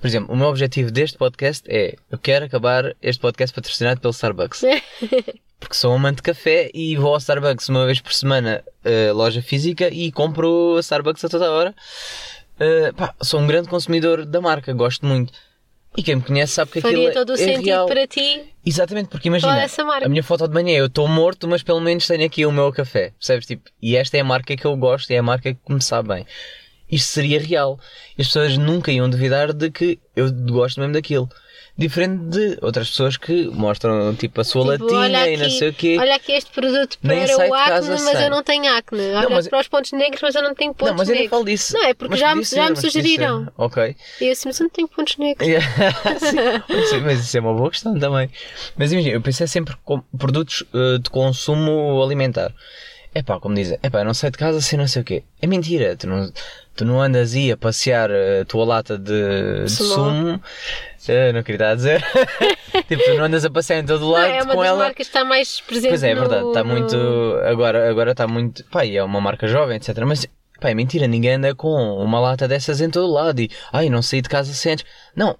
[0.00, 4.12] Por exemplo, o meu objetivo deste podcast é, eu quero acabar este podcast patrocinado pelo
[4.12, 4.62] Starbucks
[5.60, 9.42] porque sou amante de café e vou ao Starbucks uma vez por semana, eh, loja
[9.42, 11.74] física, e compro a Starbucks a toda hora.
[12.60, 15.32] Eh, pá, sou um grande consumidor da marca, gosto muito.
[15.96, 17.86] E quem me conhece sabe que Faria aquilo todo o é sentido real.
[17.86, 18.54] para ti.
[18.68, 20.04] Exatamente, porque imagina, Falar dessa marca.
[20.06, 22.70] a minha foto de manhã eu estou morto, mas pelo menos tenho aqui o meu
[22.70, 23.46] café, percebes?
[23.46, 26.08] Tipo, e esta é a marca que eu gosto, é a marca que me sabe
[26.08, 26.26] bem.
[26.90, 27.78] Isto seria real.
[28.18, 31.28] As pessoas nunca iam duvidar de que eu gosto mesmo daquilo.
[31.78, 35.72] Diferente de outras pessoas que mostram tipo a sua Tipo, latinha e não sei o
[35.72, 35.96] quê.
[36.00, 39.00] Olha aqui este produto para sai o acne, mas eu não tenho acne.
[39.14, 41.22] Olha mas- para os pontos negros, mas eu não tenho pontos não, mas eu nem
[41.22, 41.38] negros.
[41.38, 41.74] falo disso.
[41.74, 43.44] Não, é porque Mas já, me- já me sugeriram.
[43.44, 43.52] ser.
[43.56, 43.96] Ok.
[44.20, 45.48] E eu assim, mas eu não tenho pontos negros.
[46.90, 48.28] Sim, mas- isso é uma boa questão também.
[48.76, 52.52] Mas imagina, eu pensei sempre com produtos eh, de consumo alimentar.
[53.14, 55.22] É pá, como dizem, é pá, não saio de casa sem não sei o quê.
[55.40, 56.30] É mentira, tu não,
[56.76, 60.40] tu não andas aí a passear a tua lata de, de Sumo.
[61.06, 62.04] Eh, não queria estar a dizer.
[62.88, 64.78] tipo, tu não andas a passear em todo Não, lado é uma com ela.
[64.78, 66.96] marcas que está mais presente Pois é, é verdade, está no- muito.
[67.44, 68.64] Agora, agora está muito.
[68.64, 69.96] Pá, é uma marca jovem, etc.
[70.06, 70.26] Mas,
[70.60, 73.50] pá, é mentira, ninguém anda com uma lata dessas em todo lado e.
[73.72, 74.84] Ai, não saí de casa sem antes.
[75.14, 75.38] Não,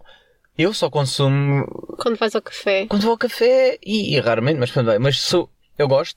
[0.57, 1.65] eu só consumo
[1.99, 2.87] Quando vais ao café.
[2.87, 4.99] quando vou ao café e, e raramente, mas pronto, vai.
[4.99, 5.51] Mas sou.
[5.77, 6.17] Eu gosto.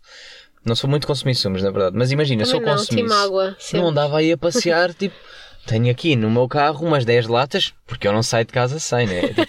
[0.64, 1.96] Não sou muito consumir sumos, na verdade.
[1.98, 3.14] Mas imagina, se eu Também não, consumisse.
[3.16, 3.56] água.
[3.60, 3.80] sempre.
[3.82, 5.16] Não andava aí a passear, tipo.
[5.66, 9.06] Tenho aqui no meu carro umas 10 latas, porque eu não saio de casa sem,
[9.08, 9.22] né?
[9.32, 9.42] Tipo,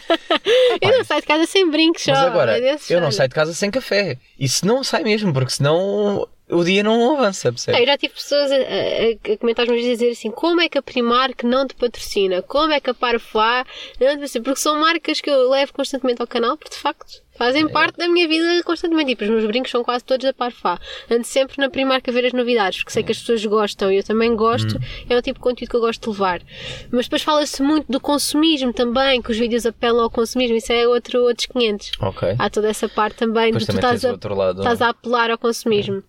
[0.80, 3.52] Eu não saio de casa sem brincos, Mas agora, é eu não saio de casa
[3.54, 4.18] sem café.
[4.38, 7.80] Isso não sai mesmo, porque senão o dia não avança, percebe?
[7.80, 10.82] eu já tive pessoas a, a- a comentar meus dizer assim: como é que a
[10.82, 12.42] Primark não te patrocina?
[12.42, 13.64] Como é que a Parfois
[14.00, 14.44] não te patrocina?
[14.44, 18.06] Porque são marcas que eu levo constantemente ao canal, porque de facto fazem parte da
[18.08, 19.10] minha vida constantemente.
[19.10, 20.78] Tipo, os meus brincos são quase todos da Parfois.
[21.10, 23.96] Ando sempre na Primark a ver as novidades, porque sei que as pessoas gostam e
[23.96, 24.78] eu também gosto.
[25.10, 26.40] É um tipo de conteúdo que eu gosto de levar.
[26.90, 30.56] Mas depois fala-se muito do consumismo também, que os vídeos apelam ao consumismo.
[30.56, 31.92] Isso é outro, outros 500.
[32.00, 32.36] Ok.
[32.38, 34.60] Há toda essa parte também Depois de tu estás a, outro lado.
[34.60, 36.02] estás a apelar ao consumismo.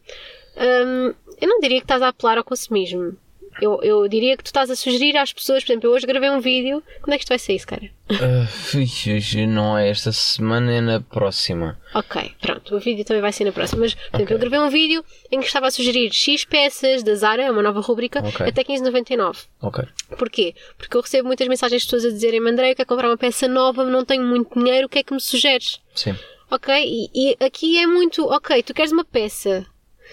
[0.55, 3.17] Hum, eu não diria que estás a apelar ao consumismo.
[3.61, 6.29] Eu, eu diria que tu estás a sugerir às pessoas, por exemplo, eu hoje gravei
[6.29, 6.83] um vídeo.
[7.01, 7.89] Quando é que isto vai sair, se cara?
[8.09, 11.79] Ah, fixe, não é esta semana, é na próxima.
[11.93, 13.81] Ok, pronto, o vídeo também vai ser na próxima.
[13.81, 17.15] Mas, por exemplo, eu gravei um vídeo em que estava a sugerir X peças da
[17.15, 18.45] Zara, é uma nova rubrica, Ok.
[18.47, 19.37] até 15,99.
[19.61, 19.83] Ok.
[20.17, 20.53] Porquê?
[20.77, 23.47] Porque eu recebo muitas mensagens de pessoas a dizerem: André, eu quero comprar uma peça
[23.47, 25.79] nova, não tenho muito dinheiro, o que é que me sugeres?
[25.95, 26.15] Sim.
[26.51, 26.73] Ok?
[26.85, 29.65] E, e aqui é muito, ok, tu queres uma peça,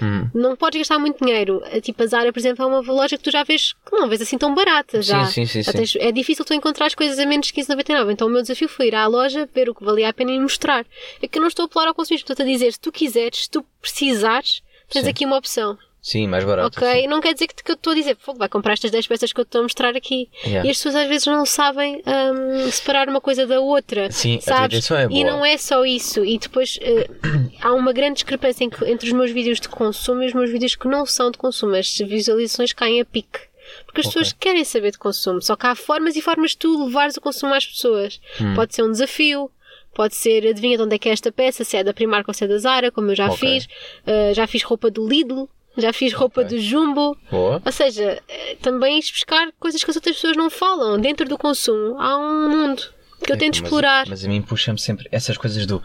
[0.03, 0.29] Hum.
[0.35, 1.63] não podes gastar muito dinheiro.
[1.83, 4.21] Tipo, a Zara, por exemplo, é uma loja que tu já vês que não vês
[4.23, 5.03] assim tão barata.
[5.03, 5.25] Já.
[5.27, 5.73] sim, sim, sim.
[5.73, 8.13] tens- é difícil tu encontrar as coisas a menos de 15,99.
[8.13, 10.39] Então o meu desafio foi ir à loja, ver o que valia a pena e
[10.41, 10.85] mostrar.
[11.23, 13.45] É que eu não estou a apelar ao consumismo, estou-te a dizer, se tu quiseres,
[13.45, 15.77] se tu precisares, tens aqui uma opção.
[16.03, 16.79] Sim, mais barato.
[16.79, 17.03] Ok?
[17.03, 17.07] sim.
[17.07, 19.33] Não quer dizer que, que eu estou a dizer, "Fogo, vai comprar estas 10 peças
[19.33, 20.31] que eu estou a mostrar aqui.
[20.45, 20.67] Yeah.
[20.67, 24.11] E as pessoas às vezes não sabem hum, separar uma coisa da outra.
[24.11, 24.91] Sim, sabes?
[24.91, 26.25] é E não é só isso.
[26.25, 27.07] E depois eh,
[27.61, 30.89] há uma grande discrepância entre os meus vídeos de consumo e os meus vídeos que
[30.89, 31.75] não são de consumo.
[31.77, 33.41] As visualizações caem a pique.
[33.87, 34.21] Porque as Ok.
[34.21, 35.41] pessoas querem saber de consumo.
[35.43, 38.21] Só que há formas e formas de tu levares o consumo às pessoas.
[38.41, 38.55] Hum.
[38.55, 39.51] Pode ser um desafio.
[39.95, 42.33] Pode ser, adivinha de onde é que é esta peça, se é da Primark ou
[42.33, 43.37] se é da Zara, como eu já Ok.
[43.39, 43.65] fiz.
[44.07, 45.49] Uh, já fiz roupa do Lidl,
[45.81, 47.17] já fiz roupa do Jumbo.
[47.31, 47.61] Boa.
[47.65, 50.99] Ou seja, eh, também buscar coisas que as outras pessoas não falam.
[51.01, 52.83] Dentro do consumo há um mundo
[53.25, 54.07] que eu tento Mas- explorar.
[54.09, 55.83] Mas a mim puxa-me sempre essas coisas do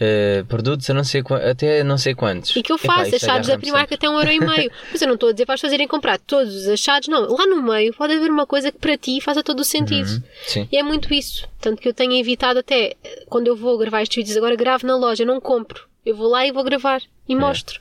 [0.00, 2.56] eh, produtos a não sei até não sei quantos.
[2.56, 4.70] E que eu faço, achados da Primark até um euro e meio.
[4.90, 7.20] Mas eu não estou a dizer para as fazerem comprar todos os achados, não.
[7.32, 10.08] Lá no meio pode haver uma coisa que para ti faça todo o sentido.
[10.10, 10.68] Uhum, Sim.
[10.72, 11.46] E é muito isso.
[11.60, 14.84] Tanto que eu tenho evitado até, eh, quando eu vou gravar estes vídeos, agora gravo
[14.86, 15.86] na loja, não compro.
[16.04, 17.80] Eu vou lá e vou gravar e mostro.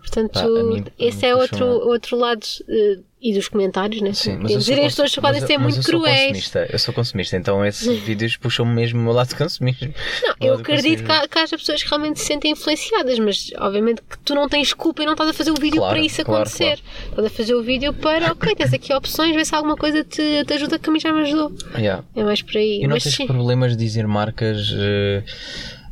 [0.00, 2.44] Portanto, mim- esse é outro, outro lado.
[2.68, 4.14] eh, e dos comentários, né?
[4.14, 6.28] Sim, mas dizer, as pessoas podem ser muito eu cruéis.
[6.28, 9.92] consumista, eu sou consumista, então esses vídeos puxam-me mesmo o meu lado de consumismo.
[10.22, 14.18] Não, eu acredito que, que haja pessoas que realmente se sentem influenciadas, mas obviamente que
[14.20, 16.40] tu não tens culpa e não estás a fazer o vídeo Claro, para isso claro,
[16.44, 16.80] acontecer.
[17.10, 20.42] Estás a fazer o vídeo para, ok, tens aqui opções, vê se alguma coisa te,
[20.46, 21.52] te ajuda que a mim já me ajudou.
[21.76, 22.02] Yeah.
[22.16, 22.78] É mais por aí.
[22.78, 23.26] E não mas tens sim.
[23.26, 25.22] problemas de dizer marcas, eh,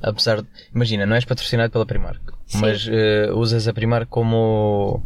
[0.03, 0.49] apesar de.
[0.75, 2.59] Imagina, não és patrocinado pela Primark, Sim.
[2.61, 5.05] mas eh, usas a Primark como.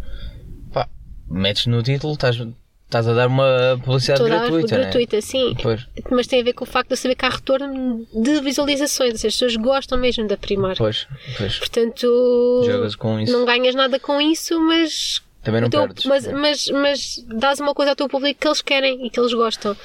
[0.73, 0.89] pá,
[1.29, 2.37] metes no título, estás,
[2.85, 4.77] estás a dar uma publicidade Toda gratuita.
[4.77, 4.83] né?
[4.85, 5.55] gratuita, sim.
[5.61, 8.41] Pois, Mas tem a ver com o facto de eu saber que há retorno de
[8.41, 10.79] visualizações, ou seja, as pessoas gostam mesmo da Primark.
[10.79, 11.59] pois, pois.
[11.59, 13.33] Portanto, Jogas com isso.
[13.33, 16.05] não ganhas nada com isso, mas Também não teu- perdes.
[16.07, 19.35] mas, mas, mas dás uma coisa ao teu público que eles querem e que eles
[19.35, 19.77] gostam.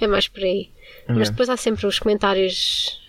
[0.00, 0.68] É mais por aí.
[1.08, 1.30] Mas É.
[1.30, 3.00] depois há sempre os comentários.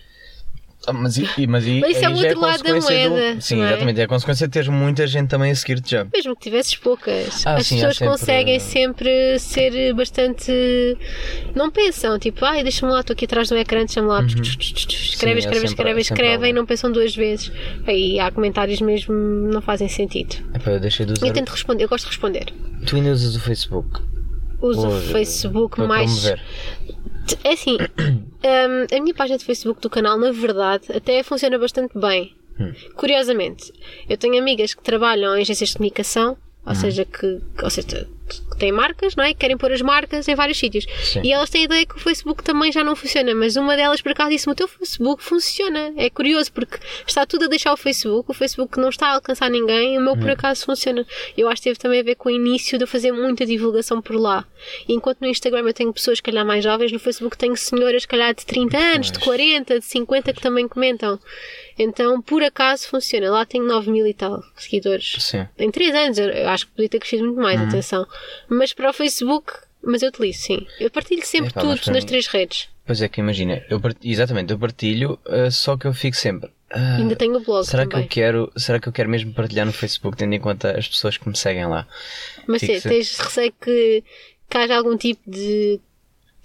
[0.86, 3.40] Ah, mas, e- e- mas, e- Mas isso é aí o outro lado da moeda,
[3.40, 3.68] Sim, não é?
[3.72, 4.00] exatamente.
[4.00, 6.06] É a consequência de teres muita gente também a seguir-te já.
[6.14, 10.52] Mesmo que tivesses poucas, Ah, as sim, pessoas sempre- conseguem sempre ser bastante.
[11.54, 14.44] Não pensam, tipo, ai, deixa-me lá, estou aqui atrás do ecrã, deixa-me lá, escreve, Uhum.
[14.44, 17.50] Sim, escreve, é sempre- escreve, é sempre escreve e não pensam duas vezes.
[17.86, 20.36] Aí há comentários mesmo não fazem sentido.
[20.54, 21.26] Epá, eu deixei de usar.
[21.26, 22.46] Eu tento responder, eu gosto de responder.
[22.86, 24.00] Tu ainda usas o Facebook.
[24.62, 26.32] Uso o Facebook mais.
[27.44, 31.98] É assim, hum, a minha página de Facebook do canal, na verdade, até funciona bastante
[31.98, 32.34] bem.
[32.60, 32.72] Hum.
[32.94, 33.72] Curiosamente,
[34.08, 36.70] eu tenho amigas que trabalham em agências de comunicação, Hum.
[36.70, 39.28] ou seja, que, que- ou seja, que têm marcas, não é?
[39.32, 40.86] Que querem pôr as marcas em vários sítios.
[41.02, 41.22] Sim.
[41.24, 44.00] E elas têm a ideia que o Facebook também já não funciona, mas uma delas
[44.00, 45.92] por acaso disse-me: o teu Facebook funciona.
[45.96, 49.50] É curioso porque está tudo a deixar o Facebook, o Facebook não está a alcançar
[49.50, 50.20] ninguém, e o meu Hum.
[50.20, 51.06] por acaso funciona.
[51.36, 54.00] Eu acho que teve também a ver com o início de eu fazer muita divulgação
[54.02, 54.44] por lá.
[54.88, 58.02] E enquanto no Instagram eu tenho pessoas, se calhar, mais jovens, no Facebook tenho senhoras,
[58.02, 59.24] se calhar, de 30 anos, de Pois.
[59.24, 61.18] 40, de 50 que também comentam.
[61.78, 63.30] Então, por acaso, funciona.
[63.30, 65.16] Lá tenho 9 mil e tal seguidores.
[65.20, 65.46] Sim.
[65.58, 67.68] Em 3 anos, eu- acho que podia ter crescido muito mais, Uhum.
[67.68, 68.06] atenção.
[68.48, 70.66] Mas para o Facebook, mas eu utilizo, sim.
[70.80, 72.68] Eu partilho sempre Epá, tudo nas mim- três redes.
[72.84, 76.50] Pois é que imagina, eu part- exatamente, eu partilho, ah, só que eu fico sempre.
[76.70, 78.04] ah, Ainda tenho o blog será que também.
[78.04, 81.16] eu quero, será que eu quero mesmo partilhar no Facebook, tendo em conta as pessoas
[81.16, 81.86] que me seguem lá?
[82.46, 84.02] Mas Fico sempre- tens receio que,
[84.50, 85.80] que haja algum tipo de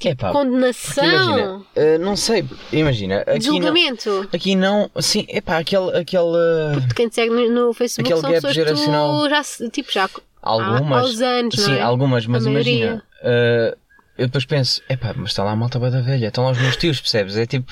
[0.10, 4.30] Epá, porque condenação, imagina, ah, não sei, imagina, aqui não, julgamento.
[4.34, 8.30] aqui não, sim, epá, aquele, aquele, De quem te segue no, no Facebook Aquele são
[8.32, 9.30] gap pessoas que geracional.
[9.30, 10.10] já, tipo, já
[10.42, 11.82] algumas, há- aos anos, sim, não é?
[11.82, 13.76] algumas, mas imagina, ah,
[14.18, 16.76] eu depois penso, epá, mas está lá a malta da velha, estão lá os meus
[16.78, 17.36] tios, percebes?
[17.38, 17.72] É tipo,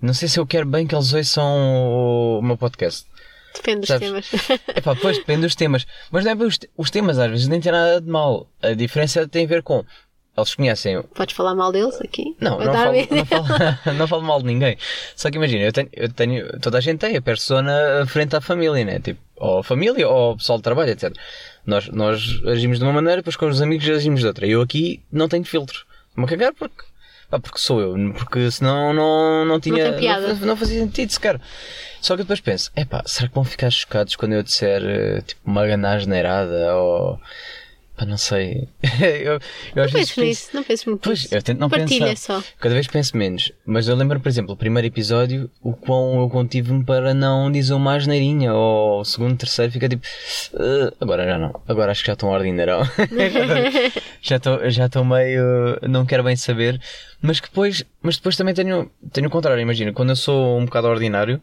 [0.00, 3.06] não sei se eu quero bem que eles ouçam o, o meu podcast.
[3.54, 4.08] Depende dos Sabes?
[4.30, 4.60] temas.
[4.74, 5.86] Epá, pois depende dos temas.
[6.10, 8.48] Mas não é bem os, os temas às vezes nem tem nada de mal.
[8.62, 9.84] A diferença tem a ver com.
[10.36, 11.02] Eles conhecem.
[11.14, 12.34] Podes falar mal deles aqui?
[12.40, 14.78] Não, não falo, não, falo, não falo mal de ninguém.
[15.14, 16.60] Só que imagina, eu tenho, eu tenho.
[16.60, 18.98] Toda a gente tem a persona frente à família, né?
[18.98, 21.14] Tipo, ou a família ou o pessoal de trabalho, etc.
[21.66, 24.46] Nós, nós agimos de uma maneira, depois com os amigos agimos de outra.
[24.46, 25.84] Eu aqui não tenho filtros.
[26.16, 26.82] Vou-me cagar porque.
[27.28, 29.90] Pá, porque sou eu, porque senão não, não tinha.
[29.90, 30.34] tem piada.
[30.34, 31.40] Não, não fazia sentido sequer.
[32.00, 35.20] Só que eu depois penso, epá, será que vão ficar chocados quando eu disser eh,
[35.22, 37.20] tipo uma ganasneirada ou.
[38.02, 38.68] Pá, não sei.
[39.00, 39.40] eu, eu
[39.76, 41.34] Não às penso- nisso, não penso muito Pois, nisso.
[41.34, 42.40] eu tento não Partilha pensar.
[42.40, 42.48] só.
[42.58, 43.52] Cada vez penso menos.
[43.64, 47.74] Mas eu lembro, por exemplo, o primeiro episódio, o quão eu contive-me para não dizer
[47.74, 48.52] uma asneirinha.
[48.52, 50.04] Ou o segundo, terceiro, fica tipo.
[50.54, 51.60] "Ah, agora já não.
[51.68, 52.82] Agora acho que já estou um ordinarão.
[54.20, 55.78] já estou já meio.
[55.88, 56.80] Não quero bem saber.
[57.20, 59.60] Mas depois, mas depois também tenho, tenho o contrário.
[59.62, 61.40] Imagina, quando eu sou um bocado ordinário.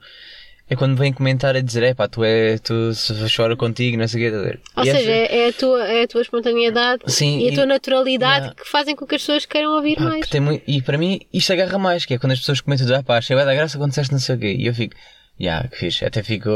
[0.70, 4.08] É quando vêm comentar a dizer, é pá, tu é, tu se chora contigo, não
[4.08, 4.60] sei o quê.
[4.76, 7.56] Ou E seja, essa- é, a tua, é a tua espontaneidade Sim, e a e-
[7.56, 8.56] tua naturalidade Yeah.
[8.56, 10.26] que fazem com que as pessoas queiram ouvir Pá, mais.
[10.28, 13.02] que muito- e para mim isto agarra mais, que é quando as pessoas comentam, ah
[13.02, 14.56] pá, achei da graça quando disseste não sei o quê.
[14.60, 14.96] E eu fico,
[15.40, 16.50] já, que fixe, até fico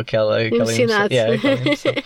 [0.00, 1.06] aquela, aquela emoção.
[1.10, 1.94] Yeah, aquela emoção.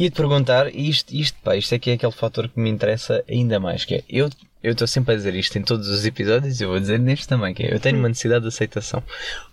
[0.00, 3.22] Ia-te perguntar, e isto, isto, pá, isto é que é aquele fator que me interessa
[3.30, 4.28] ainda mais, que é, eu
[4.62, 7.26] eu estou sempre a dizer isto em todos os episódios e eu vou dizer neste
[7.28, 9.02] também, que é, eu tenho uma necessidade de aceitação.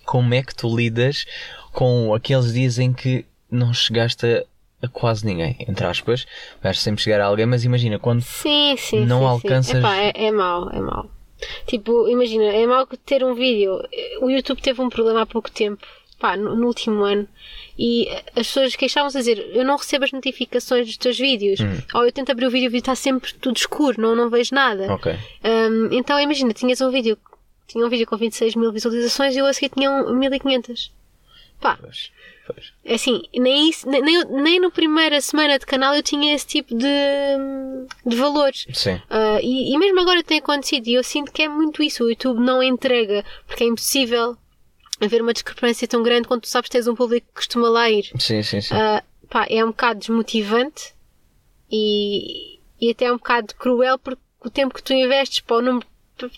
[0.05, 1.25] Como é que tu lidas
[1.71, 6.25] com aqueles dias em que não chegaste a, a quase ninguém, entre aspas,
[6.61, 9.05] vais sempre chegar a alguém, mas imagina, quando Sim, sim.
[9.05, 9.77] Não sim, alcanças- Sim.
[9.79, 11.09] Epá, é, é mau, é mau.
[11.67, 13.79] Tipo, imagina, é mau ter um vídeo.
[14.21, 15.85] O YouTube teve um problema há pouco tempo,
[16.19, 17.27] pá, no, no último ano,
[17.77, 21.59] e as pessoas queixavam-se a dizer: Eu não recebo as notificações dos teus vídeos.
[21.59, 21.77] Hum.
[21.93, 24.29] Ou eu tento abrir o vídeo e o vídeo está sempre tudo escuro, não, não
[24.29, 24.91] vejo nada.
[24.93, 25.13] Ok.
[25.13, 27.17] Hum, então imagina, tinhas um vídeo,
[27.67, 30.91] tinha um vídeo com 26 mil visualizações e eu a seguir tinha um 1500.
[31.59, 32.11] Pá, Pois,
[32.45, 32.71] pois.
[32.85, 36.75] é assim, nem, isso, nem, nem, no primeira semana de canal eu tinha esse tipo
[36.77, 36.85] de,
[38.05, 38.67] de valores.
[38.73, 39.01] Sim.
[39.09, 42.03] Ah, e, e mesmo agora tem acontecido, e eu sinto que é muito isso.
[42.03, 44.37] O YouTube não entrega, porque é impossível
[44.99, 47.89] haver uma discrepância tão grande quando tu sabes que tens um público que costuma lá
[47.89, 48.09] ir.
[48.19, 48.73] Sim, sim, sim.
[48.73, 50.93] Ah, pá, é um bocado desmotivante
[51.71, 55.61] e, e até é um bocado cruel porque o tempo que tu investes para o
[55.61, 55.87] número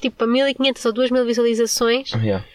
[0.01, 2.45] tipo para 1500 ou 2000 visualizações Yeah.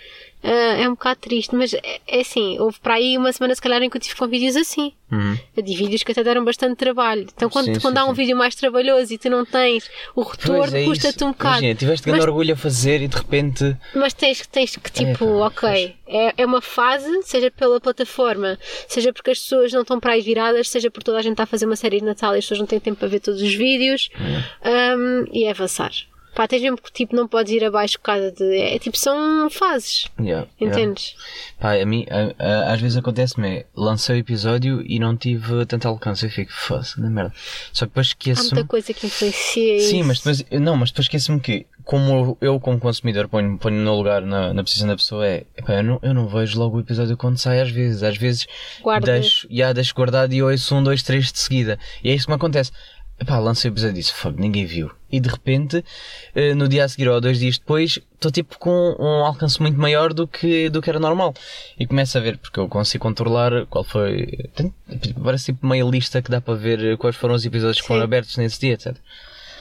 [0.45, 3.63] Ah, é um bocado triste, mas é, é assim, houve para aí uma semana se
[3.63, 4.93] calhar em que eu tive com vídeos assim.
[5.13, 5.39] Uhum.
[5.63, 7.27] De vídeos que até deram bastante trabalho.
[7.35, 8.15] Então quando, Sim, quando sim, há um sim.
[8.23, 11.59] vídeo mais trabalhoso e tu não tens o retorno, é custa-te um bocado.
[11.59, 13.77] Imagina, tiveste grande Mas- orgulho a fazer e de repente.
[13.95, 19.13] Mas tens, tens que, tipo, É, ok, é, é uma fase, seja pela plataforma, seja
[19.13, 21.47] porque as pessoas não estão para aí viradas, seja porque toda a gente está a
[21.47, 23.55] fazer uma série de Natal e as pessoas não têm tempo para ver todos os
[23.55, 24.09] vídeos,
[24.65, 25.93] um, e é avançar.
[26.35, 28.57] Pá, tens mesmo que, tipo, não podes ir abaixo por causa de.
[28.59, 30.81] É tipo, são fases, Yeah, yeah.
[30.81, 31.15] entendes?
[31.61, 35.65] Pá, a mim, a- a- às vezes acontece-me, é, lancei o episódio e não tive
[35.67, 36.25] tanto alcance.
[36.27, 37.33] Eu fico, foda-se, na merda.
[37.73, 38.51] Só que depois Há esqueço-me.
[38.55, 40.09] muita coisa que influencia Sim, isso.
[40.09, 44.23] mas depois, não, mas depois esqueço-me que, como eu, como consumidor, ponho, ponho no lugar,
[44.23, 47.39] na, na posição da pessoa, é, eu não, eu não vejo logo o episódio quando
[47.39, 48.03] sai às vezes.
[48.03, 48.47] Às vezes
[48.83, 49.21] Guardas.
[49.21, 51.79] deixo, já, deixo guardado e ouço um, dois, três de seguida.
[52.03, 52.73] E é isso que me acontece.
[53.21, 54.91] Epá, lancei o episódio e disse, fogo, ninguém viu.
[55.15, 55.85] E de repente,
[56.35, 59.79] eh, no dia a seguir ou dois dias depois, estou tipo com um alcance muito
[59.79, 61.33] maior do que, do que era normal.
[61.79, 64.27] E começo a ver, porque eu consigo controlar qual foi.
[64.57, 64.75] tem-
[65.23, 68.05] Parece tipo meia lista que dá para ver quais foram os episódios que foram Sim.
[68.05, 68.97] abertos nesse dia, etc.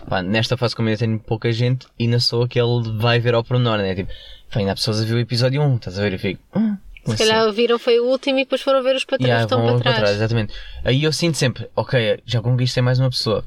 [0.10, 3.78] Pá, nesta fase, como eu tenho pouca gente, ainda sou aquele vai ver ao pormenor,
[3.78, 3.94] né?
[3.96, 4.12] Tipo,
[4.56, 6.14] ainda há pessoas a ver o episódio 1, estás a ver?
[6.14, 7.26] Eu fico, hum, Se assim?
[7.28, 9.80] calhar viram foi o último e depois foram ver os patrões Yeah, que estão vão
[9.80, 10.16] para trás.
[10.16, 10.54] exatamente.
[10.84, 13.46] Aí eu sinto sempre, ok, já conquistei mais uma pessoa.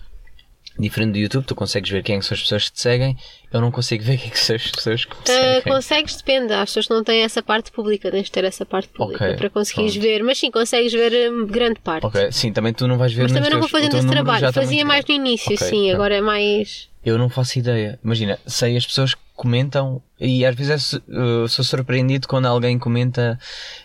[0.78, 3.16] Diferente do YouTube, tu consegues ver quem é são as pessoas que te seguem,
[3.50, 5.62] eu não consigo ver quem é são as pessoas que me Ah, seguem.
[5.62, 6.52] consegues, depende.
[6.52, 9.50] Há pessoas não têm essa parte pública, tens de ter essa parte pública Ok, para
[9.50, 10.06] conseguires pronto.
[10.06, 10.22] ver.
[10.22, 12.04] Mas sim, consegues ver hum, grande parte.
[12.06, 14.52] Ok, sim, também tu não vais ver Mas também não vou teu esse trabalho.
[14.52, 15.70] Fazia mais no início, Ok, sim.
[15.86, 15.94] pronto.
[15.94, 16.88] Agora é mais.
[17.04, 17.98] Eu não faço ideia.
[18.04, 23.38] Imagina, sei as pessoas que comentam e às vezes uh, sou surpreendido quando alguém comenta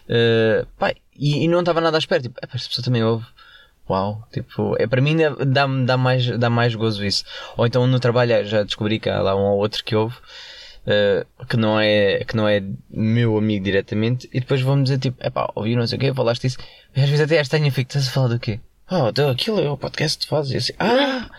[0.09, 2.21] uh, pá, e, e não estava nada à espera.
[2.21, 3.25] Tipo, "Epá, esta pessoa também ouve.
[3.89, 7.23] Uau, tipo, é, para mim dá- dá-me dá mais, dá mais gozo isso.
[7.57, 10.15] Ou então no trabalho já descobri que há lá um ou outro que ouve
[10.85, 15.17] uh, que, não é, que não é meu amigo diretamente e depois vão-me dizer tipo,
[15.25, 16.57] epá, ouvi não sei o quê, falaste isso.
[16.95, 18.59] E às vezes até esta estranho, fico, estás a falar do quê?
[18.87, 20.51] Ah, então aquilo é o podcast que tu fazes.
[20.53, 21.29] E assim, ah,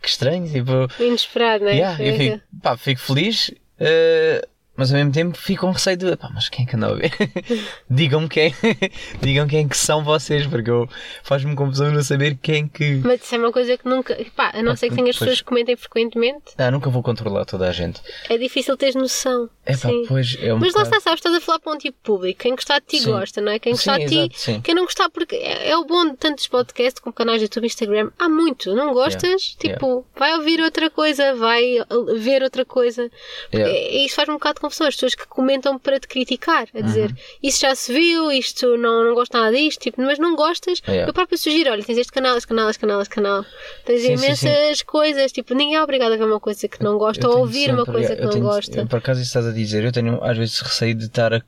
[0.00, 1.76] que estranho, tipo, Inesperado, não é?
[1.76, 6.16] Yeah, eu fico, pá, fico feliz, eh, mas ao mesmo tempo fico com receio de,
[6.16, 7.12] pá, mas quem é que anda a ver?
[7.90, 8.54] digam-me quem,
[9.20, 10.88] digam quem que são vocês, porque eu
[11.22, 13.00] faz-me confusão não saber quem que.
[13.04, 14.16] Mas isso é uma coisa que nunca.
[14.34, 15.18] Pá, a não ser que tenhas Pois.
[15.30, 18.00] pessoas que comentem frequentemente, Ah, nunca vou controlar toda a gente.
[18.28, 19.48] é difícil teres noção.
[19.64, 20.04] É pá, sim.
[20.08, 22.40] pois é um Mas lá está, sabes, estás a falar para um tipo público.
[22.40, 23.12] Quem gostar de ti Sim.
[23.12, 23.58] gosta, não é?
[23.58, 24.60] Quem Sim, gostar de ti, exato, sim.
[24.60, 27.66] quem não gostar, porque é, é o bom de tantos podcasts como canais de YouTube
[27.66, 28.10] Instagram.
[28.18, 29.22] Há muito, não gostas?
[29.62, 33.08] Yeah, Tipo, vai ouvir outra coisa, vai uh, ver outra coisa.
[33.54, 33.72] Yeah.
[33.72, 37.16] E isso faz um bocado As pessoas que comentam para te criticar, a dizer Uhum.
[37.42, 40.80] isso já se viu, isto não, não gosto nada disto, tipo, mas não gostas.
[40.86, 41.08] Yeah.
[41.08, 43.44] Eu próprio sugiro, olha, tens este canal, este canal, este canal, este canal.
[43.84, 46.98] Tens Sim, sim, imensas coisas, tipo, ninguém é obrigado a ver uma coisa que não
[46.98, 48.80] gosta ou ouvir uma sempre- coisa que eu não tenho- gosta.
[48.80, 51.42] eu, por acaso isso estás a dizer, eu tenho às vezes receio de estar a.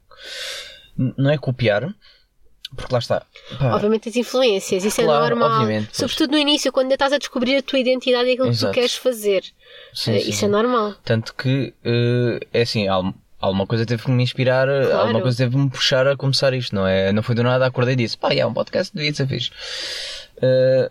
[0.96, 1.92] Não é copiar,
[2.76, 3.22] porque lá está.
[3.58, 5.50] Pá, Obviamente tens influências, isso Claro, é normal.
[5.60, 5.96] obviamente, pois.
[5.96, 8.72] Sobretudo no início, quando ainda estás a descobrir a tua identidade e aquilo que Exato.
[8.72, 9.42] tu queres fazer.
[9.92, 10.44] sim, Eh, sim, isso sim.
[10.46, 10.94] é normal.
[11.04, 15.58] Tanto que, eh, é assim, alguma coisa teve que me inspirar, alguma coisa teve que
[15.58, 17.12] me puxar a começar isto, não é?
[17.12, 19.50] Não foi do nada, acordei e disse, pá, é um podcast, devia ser fixe.
[20.42, 20.90] Eh,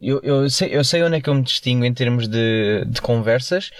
[0.00, 3.00] eu, eu, sei, eu sei onde é que eu me distingo em termos de, de
[3.00, 3.70] conversas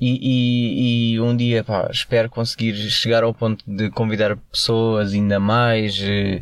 [0.00, 5.38] e, e, e um dia, pá, espero conseguir chegar ao ponto de convidar pessoas ainda
[5.40, 5.98] mais.
[6.02, 6.40] eh,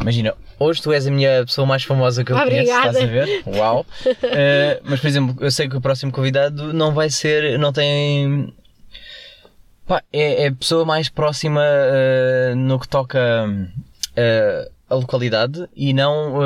[0.00, 2.88] imagina, hoje tu és a minha pessoa mais famosa que eu conheço, Obrigada.
[2.88, 3.42] estás a ver?
[3.46, 3.86] Uau!
[4.22, 8.52] Eh, mas, por exemplo, eu sei que o próximo convidado não vai ser, não tem.
[9.86, 13.18] Pá, é, é a pessoa mais próxima eh, no que toca
[14.16, 16.40] eh, a localidade e não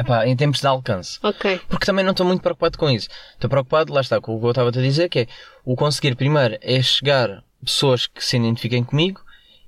[0.00, 1.18] epá, em termos de alcance.
[1.22, 1.60] Ok.
[1.68, 3.08] Porque também não estou muito preocupado com isso.
[3.34, 5.26] Estou preocupado, lá está, com o que eu estava a dizer, que é
[5.64, 9.20] o conseguir primeiro é chegar pessoas que se identifiquem comigo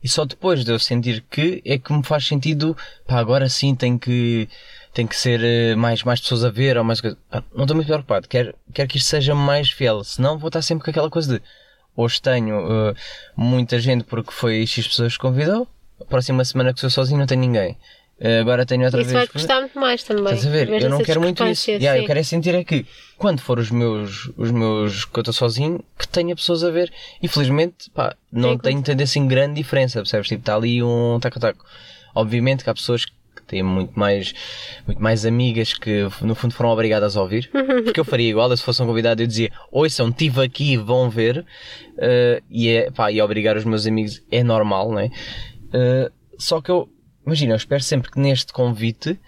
[0.02, 3.74] E só depois de eu sentir que é que me faz sentido, pá, agora sim
[3.74, 4.48] tem que,
[4.92, 7.16] tem que ser eh, mais, mais pessoas a ver ou mais coisa.
[7.30, 10.60] Pá, não estou muito preocupado, quero, quero que isto seja mais fiel, senão vou estar
[10.62, 11.44] sempre com aquela coisa de
[11.96, 12.94] hoje tenho eh,
[13.36, 15.68] muita gente porque foi X pessoas que convidou,
[16.00, 17.78] a próxima semana que sou sozinho não tenho ninguém.
[18.24, 19.24] Eh, agora tenho outra Isso vez.
[19.24, 20.22] vai custar muito mais também.
[20.22, 20.68] Estás a ver?
[20.80, 21.72] Eu não quero muito isso.
[21.72, 22.87] Yeah, eu quero é sentir é que,
[23.18, 26.92] quando for os meus, os meus, que eu estou sozinho, que tenha pessoas a ver.
[27.20, 30.29] E felizmente, pá, não tenho tido assim grande diferença, percebes?
[30.29, 31.64] Tipo, está ali um taco-taco.
[32.14, 33.12] Obviamente que há pessoas que
[33.44, 34.33] têm muito mais,
[34.87, 37.50] muito mais amigas que, no fundo, foram obrigadas a ouvir.
[37.83, 41.44] Porque eu faria igual, se fosse um convidado, eu dizia, ouçam, estive aqui, vão ver.
[41.98, 45.10] Eh, e é, pá, e obrigar os meus amigos é normal, não é?
[45.73, 46.88] Eh, só que eu,
[47.27, 49.18] imagina, eu espero sempre que neste convite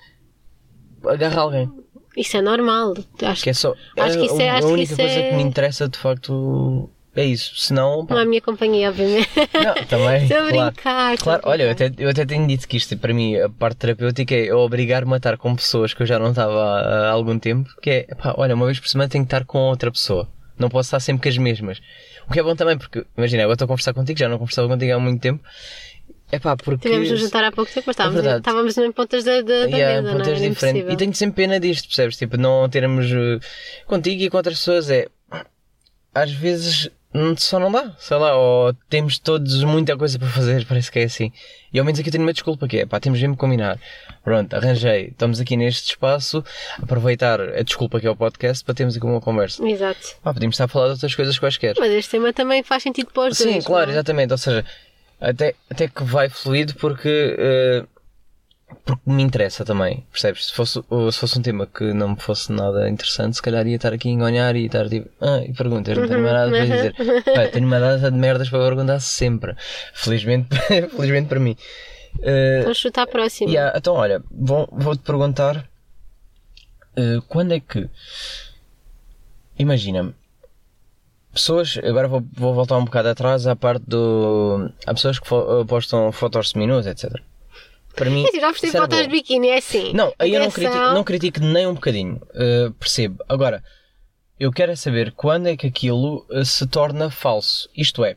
[1.06, 1.70] agarre alguém.
[2.16, 2.94] Isso é normal.
[3.22, 3.74] Acho Que é só.
[3.98, 5.98] Acho que isso é- a, a que única isso coisa é- que me interessa de
[5.98, 7.56] facto é isso.
[7.56, 7.98] Senão.
[7.98, 9.28] Não é Pá, a minha companhia, obviamente.
[9.36, 10.22] não, também.
[10.26, 11.18] Estou a brincar.
[11.18, 14.32] Claro, olha, eu até, eu até tenho dito que isto, para mim, a parte terapêutica
[14.34, 17.36] é eu obrigar-me a estar com pessoas que eu já não estava há, há algum
[17.38, 20.28] tempo, que é, pá, olha, uma vez por semana tenho que estar com outra pessoa.
[20.56, 21.80] Não posso estar sempre com as mesmas.
[22.28, 24.68] O que é bom também, porque, imagina, agora estou a conversar contigo, já não conversava
[24.68, 25.42] contigo há muito tempo.
[26.34, 26.88] É pá, porque.
[26.88, 28.40] Tivemos de jantar há pouco tempo, mas estávamos, verdade.
[28.40, 30.30] estávamos em pontas da, da, da Yeah, mesa, não pontas é?
[30.44, 30.92] Era diferentes.
[30.92, 32.16] E tenho sempre pena disto, percebes?
[32.16, 33.40] Tipo, não termos uh,
[33.86, 35.06] contigo e com outras pessoas é.
[36.12, 36.90] Às vezes
[37.36, 41.04] só não dá, sei lá, ou temos todos muita coisa para fazer, parece que é
[41.04, 41.30] assim.
[41.72, 43.78] E ao menos aqui eu tenho uma desculpa que é, pá, temos mesmo que combinar.
[44.24, 46.44] Pronto, arranjei, estamos aqui neste espaço,
[46.82, 49.64] aproveitar a desculpa que é o podcast para termos aqui uma conversa.
[49.66, 50.16] Exato.
[50.22, 51.74] Pá, podíamos estar a falar de outras coisas quaisquer.
[51.78, 53.64] Mas este tema também faz sentido para os Sim, dois.
[53.64, 53.94] claro, não é?
[53.96, 54.32] exatamente.
[54.32, 54.64] Ou seja,
[55.30, 57.84] até, até que vai fluido porque, eh,
[58.84, 60.46] porque me interessa também, percebes?
[60.46, 60.80] Se fosse,
[61.12, 64.08] se fosse um tema que não me fosse nada interessante, se calhar ia estar aqui
[64.08, 66.94] a engonhar e estar tipo, ah, e perguntas, não tenho mais nada para dizer.
[67.24, 69.54] Pá, tenho uma data de merdas para perguntar sempre.
[69.92, 70.48] Felizmente,
[70.96, 71.56] felizmente para mim.
[72.22, 73.50] Eh, Vamos chutar a próxima.
[73.50, 75.68] Yeah, então, olha, vou- vou-te perguntar
[76.96, 77.88] eh, quando é que.
[79.58, 80.14] Imagina-me.
[81.34, 84.70] Pessoas, agora vou, vou voltar um bocado atrás à parte do.
[84.86, 87.12] Há pessoas que fo- eh, postam fotos seminuas, etc.
[87.96, 88.22] Para mim.
[88.22, 89.92] Quer dizer, já gostei isso de era fotos de biquíni, é assim.
[89.92, 92.20] Não, aí eu não critico, não critico nem um bocadinho.
[92.34, 93.24] eh, percebo.
[93.28, 93.62] Agora,
[94.38, 97.68] eu quero é saber quando é que aquilo eh, se torna falso.
[97.76, 98.16] Isto é,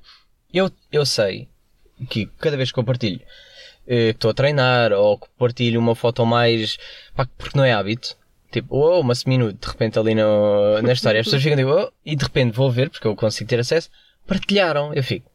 [0.54, 1.48] eu, eu sei
[2.10, 3.20] que cada vez que eu partilho
[3.88, 6.78] que estou a treinar ou que partilho uma foto mais.
[7.16, 8.16] pá, porque não é hábito.
[8.52, 11.92] Tipo, oh, uma seminuto, de repente ali no, na história, as pessoas ficam tipo, oh,
[12.06, 13.90] e de repente vou ver, porque eu consigo ter acesso,
[14.26, 14.94] partilharam.
[14.94, 15.30] Eu fico,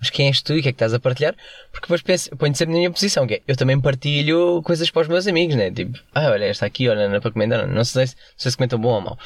[0.00, 1.34] mas quem és tu e o que é que estás a partilhar?
[1.70, 5.02] Porque depois penso, ponho sempre na minha posição, que é, eu também partilho coisas para
[5.02, 5.70] os meus amigos, né?
[5.70, 8.50] Tipo, ah, olha, esta aqui, olha, não é para comentar, não sei, se- não sei
[8.50, 9.18] se comentam bom ou mau.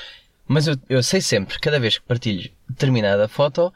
[0.49, 3.73] Mas eu, eu sei sempre, cada vez que partilho determinada foto,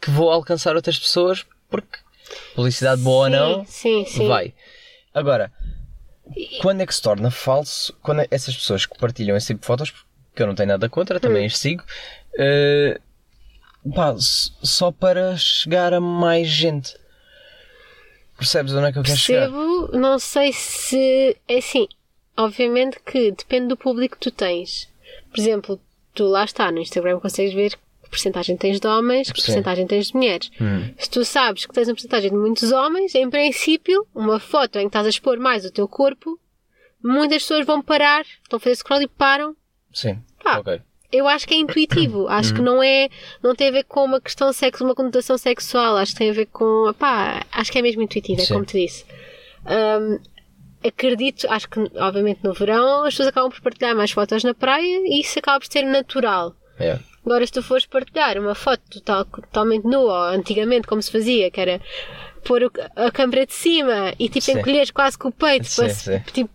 [0.00, 1.98] que vou alcançar outras pessoas, porque
[2.54, 4.28] publicidade boa ou não, Sim, sim.
[4.28, 4.54] vai.
[5.12, 5.50] Agora,
[6.60, 7.92] quando é que se torna falso?
[8.02, 9.92] Quando essas pessoas que partilham esse tipo de fotos,
[10.34, 11.46] que eu não tenho nada contra, também Hum.
[11.46, 11.84] as sigo,
[12.38, 13.00] eh,
[13.94, 16.94] pá, só para chegar a mais gente.
[18.36, 19.50] Percebes onde é que eu quero chegar?
[19.50, 21.36] Percebo, não sei se.
[21.48, 21.88] É assim,
[22.36, 24.88] obviamente que depende do público que tu tens.
[25.30, 25.80] Por exemplo,
[26.14, 27.78] tu lá está, no Instagram consegues ver
[28.16, 30.50] porcentagem tens de homens, que porcentagem tens de mulheres.
[30.60, 30.92] Hum.
[30.98, 34.82] Se tu sabes que tens uma porcentagem de muitos homens, em princípio, uma foto em
[34.82, 36.38] que estás a expor mais o teu corpo,
[37.02, 39.54] muitas pessoas vão parar, estão a fazer scroll e param.
[39.92, 40.80] Sim, Pá, ok.
[41.12, 42.26] Eu acho que é intuitivo.
[42.28, 43.08] Acho que não é.
[43.42, 45.96] Não tem a ver com uma questão sexo, uma conotação sexual.
[45.96, 46.92] Acho que tem a ver com.
[46.98, 48.54] Pá, acho que é mesmo intuitivo, é Sim.
[48.54, 49.04] como te disse.
[49.64, 50.18] Hum,
[50.86, 55.02] acredito, acho que obviamente no verão as pessoas acabam por partilhar mais fotos na praia
[55.04, 56.54] e isso acaba por ser natural.
[56.78, 56.98] É.
[57.26, 61.50] Agora, se tu fores partilhar uma foto total, totalmente nua, ou antigamente como se fazia,
[61.50, 61.80] que era
[62.44, 65.88] pôr o- a câmera de cima e tipo encolheres quase com o peito Sim, para,
[65.90, 66.20] sim.
[66.32, 66.50] tipo,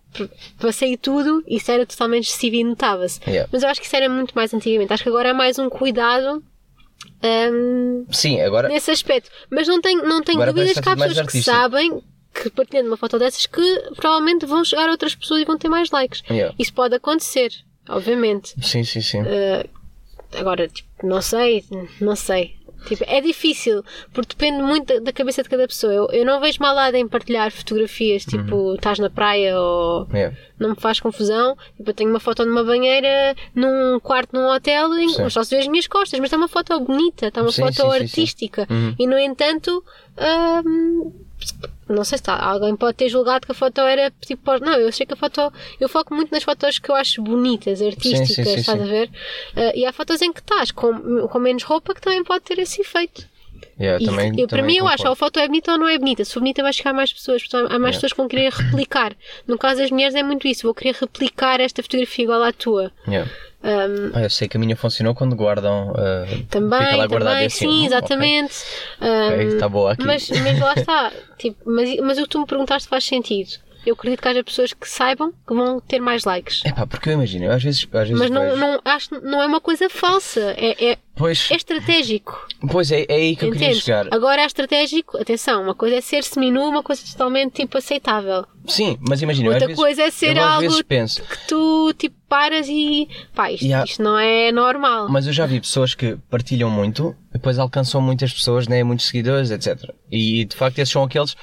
[0.58, 3.20] para sair tudo, isso era totalmente excessivo e notava-se.
[3.26, 3.46] Yeah.
[3.52, 4.90] Mas eu acho que isso era muito mais antigamente.
[4.92, 6.42] Acho que agora é mais um cuidado
[7.22, 8.68] hum, Sim, agora.
[8.68, 9.30] nesse aspecto.
[9.50, 12.02] Mas não tenho, não tenho Agora dúvidas que há pessoas que sabem
[12.34, 13.60] que partilhando uma foto dessas que
[13.94, 16.22] provavelmente vão chegar a outras pessoas e vão ter mais likes.
[16.30, 16.54] Yeah.
[16.58, 17.52] Isso pode acontecer,
[17.86, 18.54] obviamente.
[18.66, 19.20] Sim, sim, sim.
[19.20, 19.68] Uh,
[20.36, 21.64] agora, tipo, não sei,
[22.00, 22.56] não sei.
[22.86, 25.92] Tipo, é difícil, porque depende muito da- cabeça de cada pessoa.
[25.92, 28.74] Eu, eu não vejo mal nada em partilhar fotografias, tipo, Uhum.
[28.74, 30.36] estás na praia ou Yeah.
[30.58, 31.56] não me faz confusão.
[31.76, 35.60] Tipo, eu tenho uma foto numa banheira, num quarto num hotel, em, só se vê
[35.62, 38.02] as minhas costas, mas está uma foto bonita, está uma Sim, foto sim, sim, sim.
[38.02, 38.66] artística.
[38.68, 38.96] Uhum.
[38.98, 39.84] E no entanto,
[40.66, 41.12] hum,
[41.92, 44.58] não sei se está, alguém pode ter julgado que a foto era tipo.
[44.60, 45.52] Não, eu achei que a foto.
[45.80, 48.84] Eu foco muito nas fotos que eu acho bonitas, artísticas, sim, sim, estás sim.
[48.84, 49.08] a ver?
[49.08, 52.58] Uh, e há fotos em que estás com, com menos roupa que também pode ter
[52.58, 53.31] esse efeito.
[53.82, 55.16] Yeah, E também, eu, para também mim, eu acho, ou a concordo.
[55.16, 56.24] foto é bonita ou não é bonita.
[56.24, 57.42] Se for bonita, vai chegar a mais pessoas.
[57.42, 57.96] Portanto, há mais Yeah.
[57.96, 59.12] pessoas que vão querer replicar.
[59.46, 60.62] No caso das mulheres, é muito isso.
[60.62, 62.92] Vou querer replicar esta fotografia igual à tua.
[63.08, 63.28] Yeah.
[63.64, 65.92] Um, Ah, eu sei que a minha funcionou quando guardam.
[65.96, 68.54] ah, também, fica lá também, assim, sim, exatamente.
[69.00, 70.04] Ok, Um, está boa aqui.
[70.04, 71.12] Mas, mas lá está.
[71.38, 73.50] Tipo, mas, mas o que tu me perguntaste faz sentido.
[73.84, 76.64] Eu acredito que haja pessoas que saibam que vão ter mais likes.
[76.64, 79.42] Epá, porque eu imagino, eu às vezes, às vezes Mas não, vejo- não, acho, não
[79.42, 80.54] é uma coisa falsa.
[80.56, 82.46] É, é, Pois, é estratégico.
[82.70, 83.84] pois é, é aí que eu queria Entendes?
[83.84, 84.06] chegar.
[84.12, 85.18] Agora é estratégico.
[85.18, 88.46] Atenção, uma coisa é ser seminu, uma coisa totalmente tipo aceitável.
[88.66, 91.92] Sim, mas imagina, Outra vezes, coisa é ser eu às algo vezes penso, que tu
[91.98, 93.84] tipo paras e pá, isto, Yeah.
[93.84, 95.08] isto não é normal.
[95.10, 99.50] mas eu já vi pessoas que partilham muito, depois alcançam muitas pessoas, né, muitos seguidores,
[99.50, 99.90] etc.
[100.10, 101.34] E de facto esses são aqueles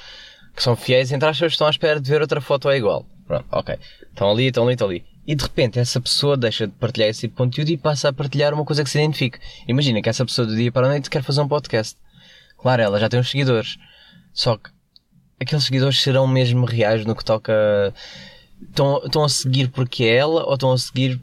[0.54, 3.06] que são fiéis, entre aspas, estão à espera de ver outra foto é igual.
[3.26, 3.76] Pronto, ok.
[4.10, 5.04] Estão ali, estão ali, estão ali.
[5.26, 8.12] E de repente essa pessoa deixa de partilhar esse tipo de conteúdo e passa a
[8.12, 9.38] partilhar uma coisa que se identifique.
[9.68, 11.96] Imagina que essa pessoa do dia para a noite quer fazer um podcast.
[12.58, 13.76] Claro, ela já tem uns seguidores.
[14.32, 14.70] Só que
[15.38, 17.94] aqueles seguidores serão mesmo reais no que toca.
[18.68, 21.20] Estão, estão a seguir porque é ela ou estão a seguir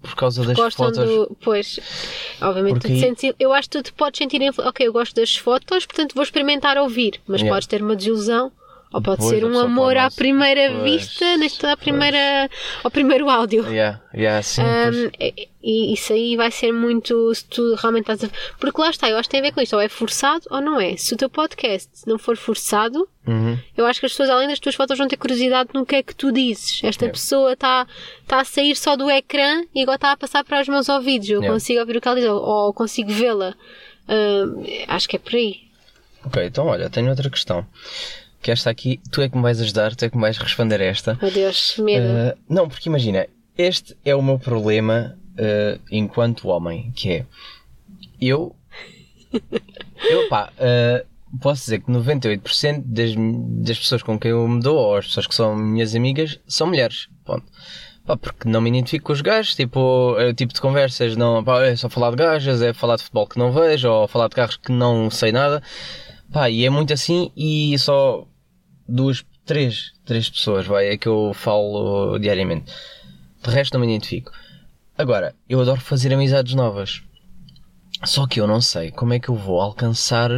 [0.00, 1.04] por causa das Gostam fotos?
[1.04, 1.36] do.
[1.42, 1.80] Pois,
[2.40, 4.40] obviamente, tu Porque te aí- sentes, eu acho que tu te podes sentir.
[4.58, 7.54] Ok, eu gosto das fotos, portanto vou experimentar ouvir, mas Yeah.
[7.54, 8.52] podes ter uma desilusão.
[8.90, 12.48] Ou pode ser um amor à se- primeira Pois, vista, neste à primeira,
[12.82, 13.66] ao primeiro áudio.
[13.68, 14.62] Yeah, yeah, sim.
[14.62, 18.28] Um, e- e isso aí vai ser muito se tu realmente estás a...
[18.58, 20.62] Porque lá está, eu acho que tem a ver com isto, ou é forçado ou
[20.62, 20.96] não é.
[20.96, 23.58] Se o teu podcast não for forçado, Uhum.
[23.76, 26.02] eu acho que as pessoas, além das tuas fotos, vão ter curiosidade no que é
[26.02, 26.80] que tu dizes.
[26.82, 27.12] Esta Yeah.
[27.12, 27.86] pessoa está
[28.26, 31.28] tá a sair só do ecrã e agora está a passar para os meus ouvidos.
[31.28, 33.54] Eu consigo ouvir o que ela diz, ou, ou consigo vê-la.
[34.08, 35.56] Um, acho que é por aí.
[36.24, 37.66] Ok, então olha, tenho outra questão.
[38.40, 40.80] Que esta aqui, tu é que me vais ajudar, tu é que me vais responder
[40.80, 41.18] a esta.
[41.20, 42.06] Meu Deus, medo.
[42.06, 43.26] Uh, não, porque imagina,
[43.56, 47.26] este é o meu problema uh, enquanto homem, que é
[48.20, 48.54] eu,
[50.10, 53.10] eu pá, uh, posso dizer que 98% das,
[53.64, 56.66] das pessoas com quem eu me dou, ou as pessoas que são minhas amigas, são
[56.66, 57.08] mulheres.
[57.24, 57.44] Ponto.
[58.06, 61.44] Pá, porque não me identifico com os gajos, tipo, é o tipo de conversas, não,
[61.44, 64.28] pá, é só falar de gajas, é falar de futebol que não vejo, ou falar
[64.28, 65.62] de carros que não sei nada.
[66.32, 68.26] Pá, e é muito assim e só
[68.88, 72.72] duas, três, três pessoas, vai, é que eu falo diariamente.
[73.42, 74.32] De resto não me identifico.
[74.96, 77.02] Agora, eu adoro fazer amizades novas.
[78.04, 80.30] Só que eu não sei como é que eu vou alcançar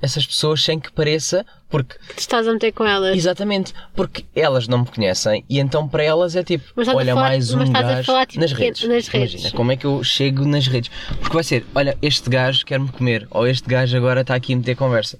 [0.00, 3.16] essas pessoas sem que pareça, porque, Que te estás a meter com elas.
[3.16, 7.52] exatamente, porque elas não me conhecem e então para elas é tipo, olha falar- mais
[7.52, 8.84] um estás a gajo falar, tipo, nas redes.
[8.88, 9.32] nas redes.
[9.40, 10.88] Imagina, como é que eu chego nas redes?
[11.18, 14.56] Porque vai ser, olha, este gajo quer-me comer, ou este gajo agora está aqui a
[14.56, 15.18] meter conversa.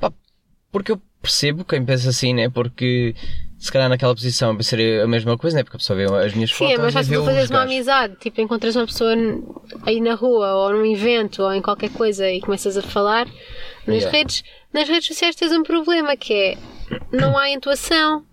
[0.00, 0.10] Pá,
[0.72, 2.48] porque eu percebo quem pensa assim, né?
[2.48, 3.14] Porque
[3.58, 5.62] se calhar naquela posição eu pensaria a mesma coisa, né?
[5.64, 8.16] Porque a pessoa vê as minhas Sim, fotos é mais fácil fazeres uma amizade.
[8.20, 9.12] Tipo, encontras uma pessoa
[9.84, 13.26] aí na rua ou num evento ou em qualquer coisa e começas a falar.
[13.86, 14.10] Nas Yeah.
[14.18, 16.58] redes, nas redes sociais tens um problema que é
[17.12, 18.24] não há intuação.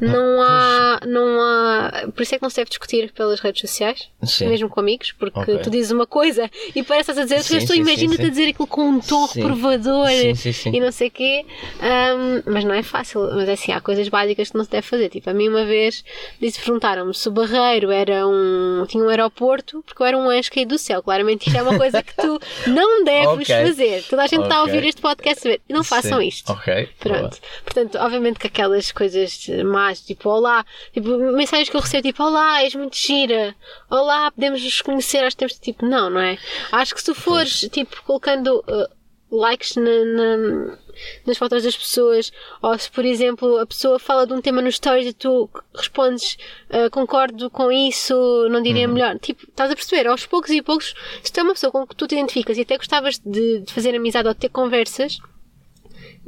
[0.00, 2.08] Não há, não há.
[2.14, 4.48] Por isso é que não se deve discutir pelas redes sociais, Sim.
[4.48, 5.58] mesmo com amigos, porque Ok.
[5.58, 8.66] tu dizes uma coisa e parece a dizer outra, tu sim, imagina-te a dizer aquilo
[8.66, 9.40] com um tom Sim.
[9.42, 11.46] reprovador Sim, e não sei o quê.
[11.80, 13.20] Ahm, mas não é fácil.
[13.34, 15.08] Mas é assim, há coisas básicas que não se deve fazer.
[15.08, 16.04] Tipo, a mim uma vez
[16.40, 18.84] disse, perguntaram-me se o Barreiro era um.
[18.88, 21.02] tinha um aeroporto, porque eu era um anjo caído do céu.
[21.02, 23.66] Claramente isto é uma coisa que tu não deves Ok.
[23.66, 24.02] fazer.
[24.08, 25.60] Toda a gente está a ouvir este podcast a ver.
[25.68, 26.50] Não façam isto.
[26.52, 26.88] Ok.
[26.98, 27.38] Pronto.
[27.64, 32.62] Portanto, obviamente que aquelas coisas más, tipo, olá, tipo, mensagens que eu recebo, tipo, olá,
[32.62, 33.54] és muito gira,
[33.90, 36.38] olá, podemos nos conhecer, acho que temos, tipo, não, não é?
[36.72, 40.78] Acho que se tu fores, tipo, colocando uh, likes na- na-
[41.26, 42.30] nas fotos das pessoas,
[42.62, 46.36] ou se, por exemplo, a pessoa fala de um tema no stories e tu respondes,
[46.70, 48.14] uh, concordo com isso,
[48.48, 48.94] não diria Uhum.
[48.94, 49.18] melhor.
[49.18, 50.06] Tipo, estás a perceber?
[50.06, 52.60] Aos poucos e poucos, se tu é uma pessoa com que tu te identificas e
[52.60, 55.18] até gostavas de, de fazer amizade ou de ter conversas,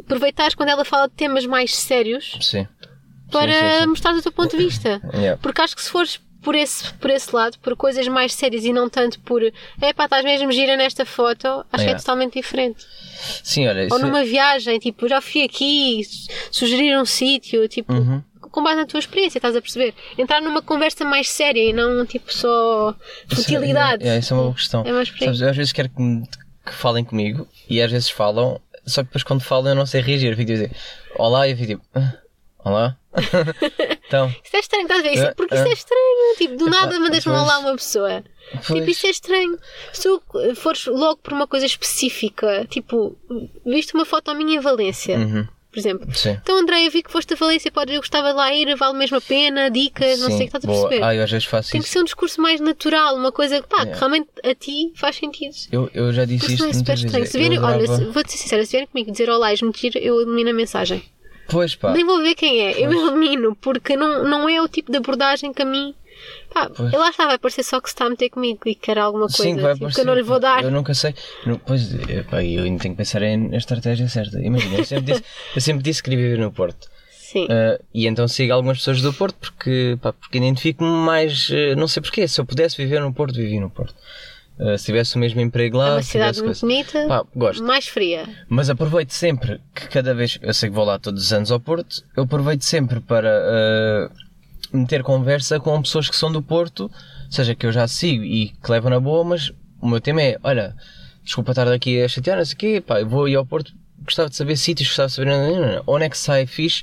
[0.01, 2.67] aproveitares quando ela fala de temas mais sérios Sim.
[3.31, 5.01] Para Sim, sim, mostrar o teu ponto de vista.
[5.15, 5.37] Yeah.
[5.43, 8.73] Porque acho que se fores por esse, por esse lado, por coisas mais sérias e
[8.73, 11.99] não tanto por é pá, estás mesmo gira nesta foto, acho que é Yeah.
[11.99, 12.85] totalmente diferente.
[13.43, 17.93] Sim, olha, Ou isso- numa viagem, tipo, já fui aqui, su- sugerir um sítio, tipo,
[17.93, 18.23] Uhum.
[18.41, 19.93] com base na tua experiência, estás a perceber?
[20.17, 22.95] Entrar numa conversa mais séria e não tipo só
[23.29, 24.05] futilidade.
[24.07, 24.85] É, é, isso é uma boa questão.
[24.87, 25.09] É mais.
[25.19, 26.27] Sabes, eu às vezes quero que, me-
[26.65, 30.01] que falem comigo e às vezes falam, só que depois quando falam eu não sei
[30.01, 30.31] reagir.
[30.31, 30.71] Eu fico a dizer
[31.19, 32.13] olá e eu fico tipo "Ah,
[32.65, 32.97] olá.
[34.07, 35.15] Então, Isso é estranho, estás a ver?
[35.15, 35.69] Isso- É, porque isso é.
[35.69, 36.37] é estranho.
[36.39, 38.23] Tipo, do nada mandas-me a uma pessoa.
[38.53, 39.59] Tipo, pois, isso é estranho.
[39.93, 40.23] Se tu
[40.55, 43.17] fores logo por uma coisa específica, tipo,
[43.65, 45.47] viste uma foto minha em Valência, Uhum.
[45.73, 46.15] por exemplo.
[46.15, 46.39] Sim.
[46.43, 49.17] Então, Andréia, vi que foste a Valência, pode, eu gostava de lá ir, vale mesmo
[49.17, 51.03] a pena, dicas, não sei o que estás a perceber.
[51.03, 51.93] Ah, eu às vezes faço Tem que isso.
[51.95, 53.99] ser um discurso mais natural, uma coisa que, pá, que Yeah.
[53.99, 55.55] realmente a ti faz sentido.
[55.73, 57.27] Eu, eu já disse isto senão é super estranho.
[57.27, 60.21] Se vierem, Eu olha, vou-te ser sincera, se vierem comigo dizer olá e mentir, eu
[60.21, 61.03] elimino a mensagem.
[61.49, 61.93] Pois pá.
[61.93, 65.53] Nem vou ver quem é, eu elimino, porque não, não é o tipo de abordagem
[65.53, 65.95] que a mim.
[66.53, 66.91] Pá, Pois.
[66.93, 69.43] lá está, vai parecer só que se está a meter comigo e quer alguma coisa
[69.43, 70.65] Sim, vai tipo, que eu não lhe vou dar.
[70.65, 71.15] Eu nunca sei.
[71.45, 71.89] Não, pois,
[72.31, 74.41] pá, eu ainda tenho que pensar em- na estratégia certa.
[74.41, 75.25] Imagina, eu sempre disse,
[75.55, 76.89] eu sempre disse que queria viver no Porto.
[77.11, 77.47] Sim.
[77.51, 81.49] Ah, e então sigo algumas pessoas do Porto porque, pá, porque identifico-me mais.
[81.51, 82.27] eh, não sei porquê.
[82.27, 83.95] Se eu pudesse viver no Porto, vivia no Porto.
[84.59, 85.89] Ah, se tivesse o mesmo emprego lá.
[85.89, 87.63] é uma se cidade muito coisa- bonita, Pá, gosto.
[87.63, 88.27] mais fria.
[88.49, 90.39] Mas aproveito sempre que cada vez.
[90.41, 92.03] Eu sei que vou lá todos os anos ao Porto.
[92.17, 94.11] Eu aproveito sempre para ah,
[94.73, 96.91] meter conversa com pessoas que são do Porto,
[97.31, 100.39] seja que eu já sigo e que levam na boa, mas o meu tema é:
[100.43, 100.75] olha,
[101.23, 103.73] desculpa estar daqui a chatear, não sei o quê, pá, eu vou ir ao Porto,
[104.05, 106.83] gostava de saber sítios, gostava de saber não, não, não, onde é que sai fixe,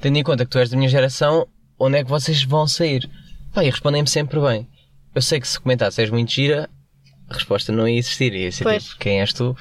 [0.00, 1.46] tendo em conta que tu és da minha geração,
[1.78, 3.08] onde é que vocês vão sair?
[3.52, 4.66] Pá, e respondem-me sempre bem.
[5.14, 6.70] Eu sei que se comentasse és muito gira,
[7.32, 8.84] a resposta não ia existir, ia ser Pois.
[8.84, 9.56] tipo, quem és tu?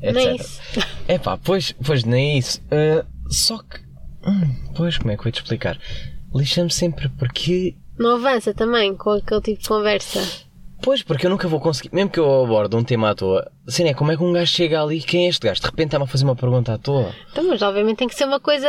[0.00, 0.40] Nem etc.
[0.40, 0.60] isso.
[1.08, 2.60] É pá, pois, pois nem isso.
[2.70, 3.78] Ah, só que.
[4.26, 5.78] hum, pois, como é que eu vou te explicar?
[6.34, 7.76] Lixa-me sempre porque.
[7.98, 10.46] Não avança também com aquele tipo de conversa.
[10.82, 11.90] Pois, porque eu nunca vou conseguir.
[11.94, 14.52] Mesmo que eu aborde um tema à toa, assim é como é que um gajo
[14.52, 15.00] chega ali?
[15.00, 15.60] Quem é este gajo?
[15.60, 17.14] De repente está-me a fazer uma pergunta à toa.
[17.32, 18.68] Então, mas obviamente tem que ser uma coisa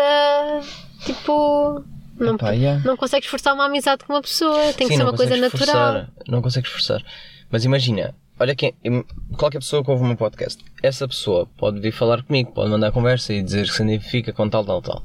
[1.05, 1.83] tipo.
[2.19, 2.81] Não, Epá, yeah.
[2.83, 5.37] não consegues forçar uma amizade com uma pessoa, tem que Sim, ser não uma coisa
[5.37, 5.65] natural.
[5.67, 7.03] Forçar, não consegues forçar.
[7.51, 8.73] Mas imagina, olha quem.
[9.37, 12.91] Qualquer pessoa que ouve o meu podcast, essa pessoa pode vir falar comigo, pode mandar
[12.91, 15.03] conversa e dizer que se identifica com tal, tal, tal.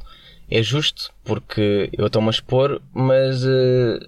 [0.50, 3.44] É justo porque eu estou-me a expor, mas.
[3.44, 3.98] eh,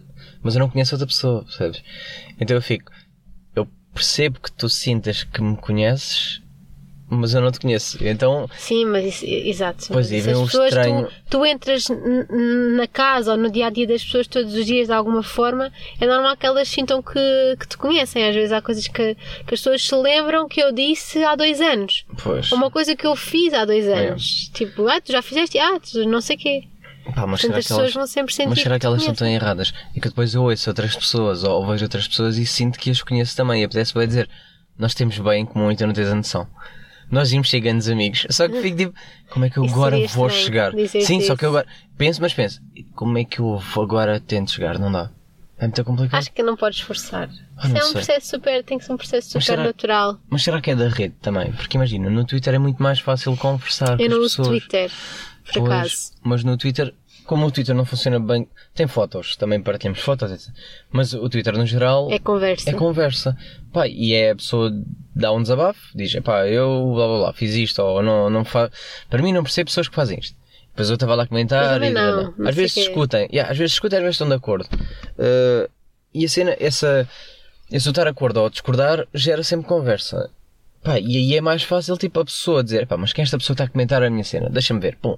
[0.42, 1.82] mas eu não conheço outra pessoa, percebes?
[2.38, 2.92] Então eu fico.
[3.56, 6.42] Eu percebo que tu sintas que me conheces,
[7.08, 7.98] mas eu não te conheço.
[8.04, 8.48] Então.
[8.56, 9.86] Sim, mas isso, exato.
[9.88, 11.86] Pois, mas se vem um pessoas, estranho- tu, tu entras
[12.76, 15.70] na casa ou no dia a dia das pessoas todos os dias de alguma forma,
[16.00, 18.26] é normal que elas sintam que, que te conhecem.
[18.28, 21.60] Às vezes há coisas que, que as pessoas se lembram que eu disse há dois
[21.60, 22.04] anos.
[22.22, 22.50] Pois.
[22.52, 24.08] Ou uma coisa que eu fiz há dois É.
[24.08, 24.50] anos.
[24.54, 25.58] Tipo, ah, tu já fizeste?
[25.58, 26.64] Ah, tu não sei o quê.
[27.14, 28.86] Pá, mas Portanto, será as que elas- pessoas vão sempre sentir Mas será que que
[28.86, 29.34] elas estão conhecem.
[29.36, 29.74] erradas?
[29.94, 33.02] E que depois eu ouço outras pessoas ou vejo outras pessoas e sinto que as
[33.02, 33.60] conheço também.
[33.60, 34.28] E apetece bem dizer,
[34.78, 36.48] nós temos bem em comum e tu não tens a noção.
[37.14, 38.26] Nós íamos ser grandes amigos.
[38.30, 38.94] Só que fico tipo,
[39.30, 40.72] como é que eu Isso agora vou chegar?
[40.72, 41.36] Sim, só isso.
[41.36, 42.60] que eu agora penso, mas penso,
[42.94, 44.78] como é que eu agora tento chegar?
[44.78, 45.10] Não dá.
[45.56, 46.18] É muito complicado.
[46.18, 47.30] Acho que não podes forçar.
[47.56, 47.92] Ah, não é um sei.
[47.92, 50.18] processo super, tem que ser um processo Mas super será- natural.
[50.28, 51.52] Mas será que é da rede também?
[51.52, 54.48] Porque imagina, no Twitter é muito mais fácil conversar Eu com não as uso pessoas.
[54.60, 54.90] Twitter,
[55.44, 55.96] por Pois, acaso.
[56.24, 56.92] Mas no Twitter,
[57.24, 60.50] como o Twitter não funciona bem, tem fotos, também partilhamos fotos.
[60.90, 62.70] Mas o Twitter no geral É conversa.
[62.70, 63.36] é conversa.
[63.72, 64.70] Pá, e é a pessoa
[65.14, 68.70] dá um desabafo, diz, pá, eu blá blá blá, fiz isto, ou não, não fa...
[69.08, 70.36] Para mim não percebo pessoas que fazem isto.
[70.70, 72.50] Depois eu estava lá a comentar e não, blá, blá.
[72.50, 74.68] às vezes discutem, yeah, às vezes discutem, às vezes estão de acordo.
[75.18, 75.70] Uh,
[76.12, 77.08] e a cena, essa,
[77.70, 80.30] esse estar de acordo ou discordar gera sempre conversa.
[80.82, 83.38] Pá, e aí é mais fácil, tipo, a pessoa dizer, pá, mas quem é esta
[83.38, 84.50] pessoa que está a comentar a minha cena?
[84.50, 85.16] Deixa-me ver, pum.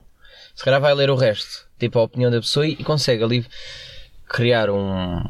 [0.57, 3.46] Se calhar vai ler o resto, tipo, a opinião da pessoa e, e consegue ali
[4.28, 5.22] criar um.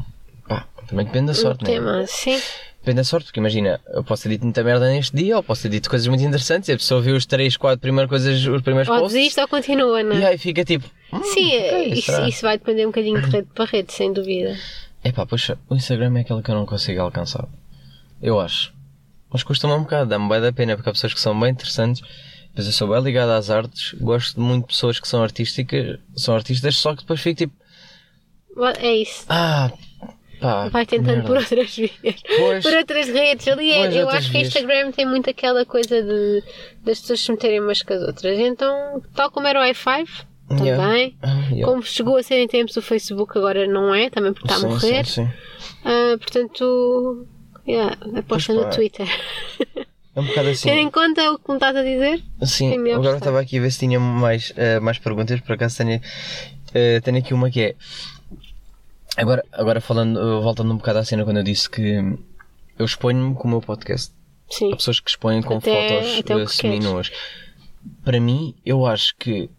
[0.48, 1.70] Pá, também depende da Um sorte, né?
[1.70, 2.40] tema, sim.
[2.78, 5.62] Depende da sorte, porque imagina, eu posso ter dito muita merda neste dia, ou posso
[5.62, 8.62] ter dito coisas muito interessantes, e a pessoa viu os 3, 4 primeiras coisas, os
[8.62, 10.26] primeiros Ou posts, desiste ou continua, não e é?
[10.28, 10.88] aí fica tipo.
[11.12, 14.56] hum, Sim, ok, isso, isso vai depender um bocadinho de rede para rede, sem dúvida.
[15.02, 17.48] Epá, poxa, o Instagram é aquele que eu não consigo alcançar.
[18.22, 18.72] Eu acho.
[19.32, 22.00] Mas custa-me um bocado, dá-me bem da pena, porque há pessoas que são bem interessantes.
[22.56, 26.34] Mas eu sou bem ligado às artes, gosto muito de pessoas que são artísticas, são
[26.34, 27.54] artistas, só que depois fico tipo,
[28.78, 29.26] É isso.
[29.28, 29.70] ah,
[30.40, 30.68] pá.
[30.68, 31.26] Vai tentando merda.
[31.26, 32.22] por outras vias.
[32.38, 32.62] Pois.
[32.64, 33.46] Por outras redes.
[33.48, 34.48] Ali é- eu acho que vias.
[34.48, 36.42] Instagram tem muito aquela coisa de
[36.82, 38.38] das pessoas se meterem umas com as outras.
[38.38, 40.06] Então, tal como era o i5,
[40.48, 40.66] também.
[40.66, 41.14] Yeah.
[41.22, 41.66] Ah, yeah.
[41.66, 44.60] Como chegou a ser em tempos o Facebook, agora não é, também porque está a
[44.60, 45.04] Sim, morrer.
[45.06, 45.32] Sim, sim.
[45.84, 47.26] Ah, portanto,
[47.68, 48.70] yeah, aposta no.
[48.70, 49.06] Twitter.
[50.16, 50.68] É um bocado assim.
[50.70, 53.60] Tendo em conta o que me estás a dizer, Sim, a agora estava aqui a
[53.60, 56.00] ver se tinha mais, eh, mais perguntas, por acaso tenho,
[56.74, 57.74] eh, tenho aqui uma que é.
[59.16, 61.96] Agora, agora falando, voltando um bocado à cena quando eu disse que
[62.78, 64.12] eu exponho-me com o meu podcast.
[64.50, 64.72] sim.
[64.72, 67.10] Há pessoas que expõem com Até- fotos eh, seminuas.
[68.04, 69.50] Para mim, eu acho que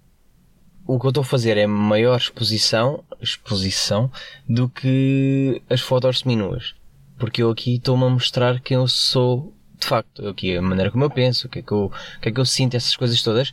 [0.87, 4.11] o que eu estou a fazer é maior exposição, exposição
[4.47, 6.73] do que as fotos seminuas.
[7.19, 10.27] Porque eu aqui estou-me a mostrar quem eu sou de facto.
[10.27, 12.39] Aqui, a maneira como eu penso, o que é que eu, o que é que
[12.39, 13.51] eu sinto, essas coisas todas.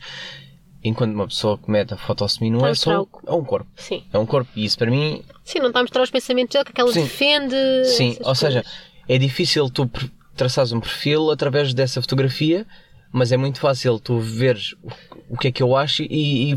[0.83, 3.67] Enquanto uma pessoa que mete a foto seminua é só é um corpo.
[3.75, 4.03] Sim.
[4.13, 4.51] É um corpo.
[4.55, 7.03] E isso para mim Sim, não está a mostrar os pensamentos dela, que ela Sim.
[7.03, 7.55] defende.
[7.85, 8.79] Sim, ou seja, coisas.
[9.07, 9.89] é difícil tu
[10.35, 12.67] traçares um perfil através dessa fotografia,
[13.11, 14.91] mas é muito fácil tu veres o,
[15.29, 16.55] o que é que eu acho e, e,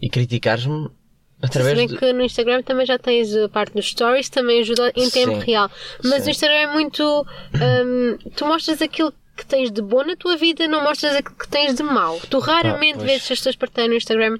[0.00, 0.88] e criticares-me
[1.42, 1.96] Se através bem de.
[1.96, 5.46] que no Instagram também já tens a parte dos stories, também ajuda em tempo Sim.
[5.46, 5.70] real.
[6.04, 6.24] Mas Sim.
[6.24, 7.26] no Instagram é muito.
[7.54, 11.48] hum, tu mostras aquilo que tens de bom na tua vida, não mostras aquilo que
[11.48, 12.20] tens de mau.
[12.30, 14.38] Tu raramente Ah, vês as pessoas partilharem no Instagram.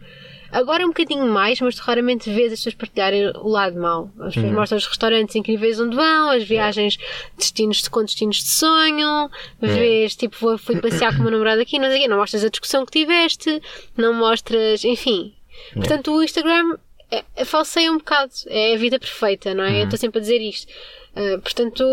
[0.53, 4.11] Agora um bocadinho mais, mas tu raramente vês as pessoas partilharem o lado mau.
[4.21, 4.43] As Uhum.
[4.43, 6.99] pessoas mostram os restaurantes incríveis onde vão, as viagens,
[7.39, 9.31] destinos de, com destinos de sonho,
[9.61, 12.19] vês tipo, vou- fui passear com o meu namorado aqui, não sei o quê, não
[12.19, 13.63] mostras a discussão que tiveste,
[13.97, 15.33] não mostras, enfim.
[15.73, 16.77] Portanto, o Instagram
[17.13, 19.71] é, é, falseia um bocado, é a vida perfeita, não é?
[19.71, 19.79] Uhum.
[19.79, 20.73] Eu estou sempre a dizer isto.
[21.15, 21.85] Ah, portanto,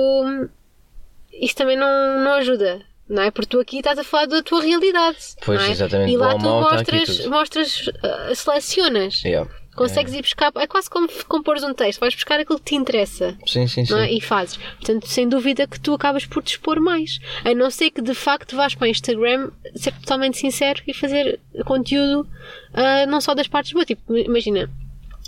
[1.34, 2.82] isso também não, não ajuda.
[3.08, 3.32] Não é?
[3.32, 5.18] Porque tu aqui estás a falar da tua realidade.
[5.44, 5.72] Pois, é?
[5.72, 6.12] exatamente.
[6.14, 9.24] E lá Bom tu aqui mostras, mostras ah, selecionas.
[9.24, 9.50] Yeah.
[9.76, 10.52] Consegues ir buscar.
[10.56, 12.00] É quase como compores um texto.
[12.00, 13.36] Vais buscar aquilo que te interessa.
[13.48, 13.92] Sim, sim, sim.
[13.94, 14.12] Não é?
[14.12, 14.58] E fazes.
[14.58, 17.20] Portanto, sem dúvida que tu acabas por expor mais.
[17.44, 21.40] A não ser que de facto vás para o Instagram ser totalmente sincero e fazer
[21.66, 22.30] conteúdo
[22.74, 23.88] ah, não só das partes boas.
[23.88, 24.70] Tipo, imagina,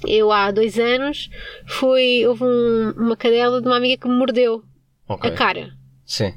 [0.08, 1.30] eu há dois anos
[1.68, 2.26] fui.
[2.28, 4.64] Houve um- uma cadela de uma amiga que me mordeu
[5.08, 5.30] Ok.
[5.30, 5.72] a cara.
[6.06, 6.34] Sim.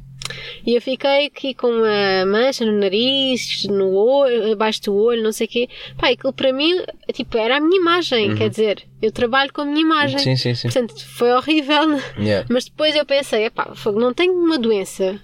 [0.66, 5.32] E eu fiquei aqui com uma mancha no nariz, no olho, abaixo do olho, não
[5.32, 5.68] sei o quê.
[5.98, 9.64] Pá, aquilo para mim, tipo, era a minha imagem, quer dizer, eu trabalho com a
[9.66, 10.16] minha imagem.
[10.16, 10.22] Uhum.
[10.24, 10.68] Sim, sim, sim.
[10.68, 12.00] Portanto, foi horrível.
[12.18, 12.46] Yeah.
[12.50, 15.20] Mas depois eu pensei, epá, não tenho uma doença,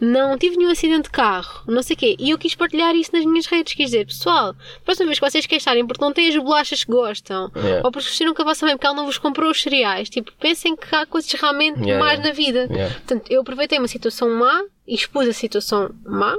[0.00, 2.16] não tive nenhum acidente de carro, não sei o quê.
[2.18, 3.74] E eu quis partilhar isso nas minhas redes.
[3.74, 7.50] Quis dizer, pessoal, próxima vez que vocês queixarem porque não têm as bolachas que gostam,
[7.56, 7.82] Yeah.
[7.84, 10.32] ou porque vestiram com a vossa mãe porque ela não vos comprou os cereais, tipo,
[10.38, 12.28] pensem que há coisas realmente Yeah, mais yeah.
[12.28, 12.72] na vida.
[12.72, 12.94] Yeah.
[12.94, 16.36] Portanto, eu aproveitei uma situação má e expus a situação má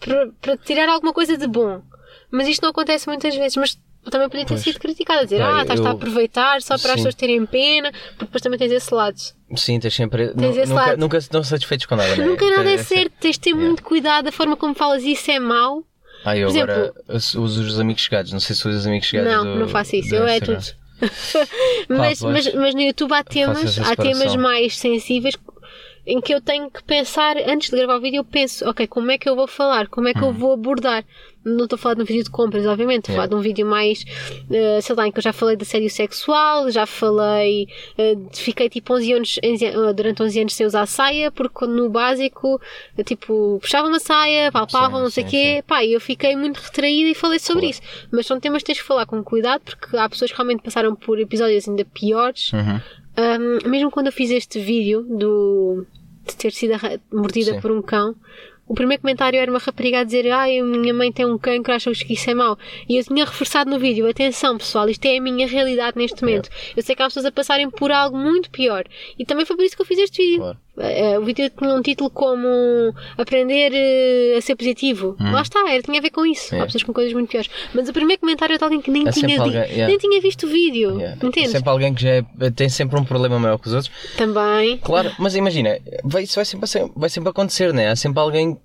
[0.00, 1.82] para, para tirar alguma coisa de bom.
[2.30, 3.56] Mas isto não acontece muitas vezes.
[3.56, 3.78] Mas
[4.10, 4.60] também podia ter Pois.
[4.62, 6.88] sido criticada, a dizer, ah, estás-te a eu- aproveitar só para Sim.
[6.88, 9.16] as pessoas terem pena, porque depois também tens esse lado.
[9.56, 10.28] Sim, tens sempre.
[10.34, 10.98] Tens esse nunca, lado.
[10.98, 12.24] nunca estão satisfeitos com nada, né?
[12.24, 13.66] Nunca nada é É certo, tens de ter Yeah.
[13.66, 15.82] muito cuidado da forma como falas isso é mau.
[16.24, 18.32] Ah, eu Por agora uso os amigos chegados.
[18.32, 19.32] Não sei se os amigos chegados.
[19.32, 20.58] Não, do- não faço isso, eu é tudo.
[21.88, 25.36] mas, mas, mas no YouTube há temas, há temas mais sensíveis
[26.08, 29.10] em que eu tenho que pensar, antes de gravar o vídeo, eu penso, ok, como
[29.10, 29.88] é que eu vou falar?
[29.88, 31.04] Como é que eu vou abordar?
[31.44, 33.40] Não estou a falar de um vídeo de compras, obviamente, estou a falar de um
[33.40, 34.04] vídeo mais,
[34.50, 38.38] eh, sei lá, em que eu já falei de assédio sexual, já falei, eh, de-
[38.40, 42.60] fiquei tipo 11 anos, 11 an- durante 11 anos sem usar saia, porque no básico,
[42.98, 46.00] eh, tipo, puxavam uma saia, palpavam, Sim, não sei o sim, quê, pá, e eu
[46.00, 47.70] fiquei muito retraída e falei sobre Claro.
[47.70, 47.82] isso.
[48.10, 50.94] Mas são temas que tens que falar com cuidado, porque há pessoas que realmente passaram
[50.94, 52.52] por episódios ainda piores.
[52.52, 52.80] Uhum.
[53.18, 55.84] Um, mesmo quando eu fiz este vídeo do,
[56.24, 56.74] de ter sido
[57.12, 57.60] mordida Sim.
[57.60, 58.14] por um cão,
[58.68, 61.72] o primeiro comentário era uma rapariga a dizer Ai, a minha mãe tem um cancro,
[61.74, 62.56] achas que isso é mau?
[62.88, 66.48] E eu tinha reforçado no vídeo, atenção pessoal, isto é a minha realidade neste momento.
[66.76, 68.84] Eu sei que há pessoas a passarem por algo muito pior.
[69.18, 70.38] E também foi por isso que eu fiz este vídeo.
[70.38, 70.58] Claro.
[70.80, 75.16] Eh, o vídeo tinha um título como Aprender eh, a ser positivo.
[75.18, 76.54] Lá está, era, tinha a ver com isso.
[76.54, 76.58] Hum.
[76.58, 76.60] É.
[76.62, 77.50] Há pessoas com coisas muito piores.
[77.74, 79.86] Mas o primeiro comentário é de alguém que nem, É tinha, alguém, yeah.
[79.88, 80.98] nem tinha visto o vídeo.
[80.98, 81.26] Yeah.
[81.26, 81.50] Entendes?
[81.52, 82.24] Sempre alguém que já é-
[82.54, 83.92] tem sempre um problema maior que os outros.
[84.16, 84.78] Também.
[84.78, 87.88] Claro, mas imagina, vai, isso vai sempre, vai sempre acontecer, né?
[87.90, 88.56] Há sempre alguém.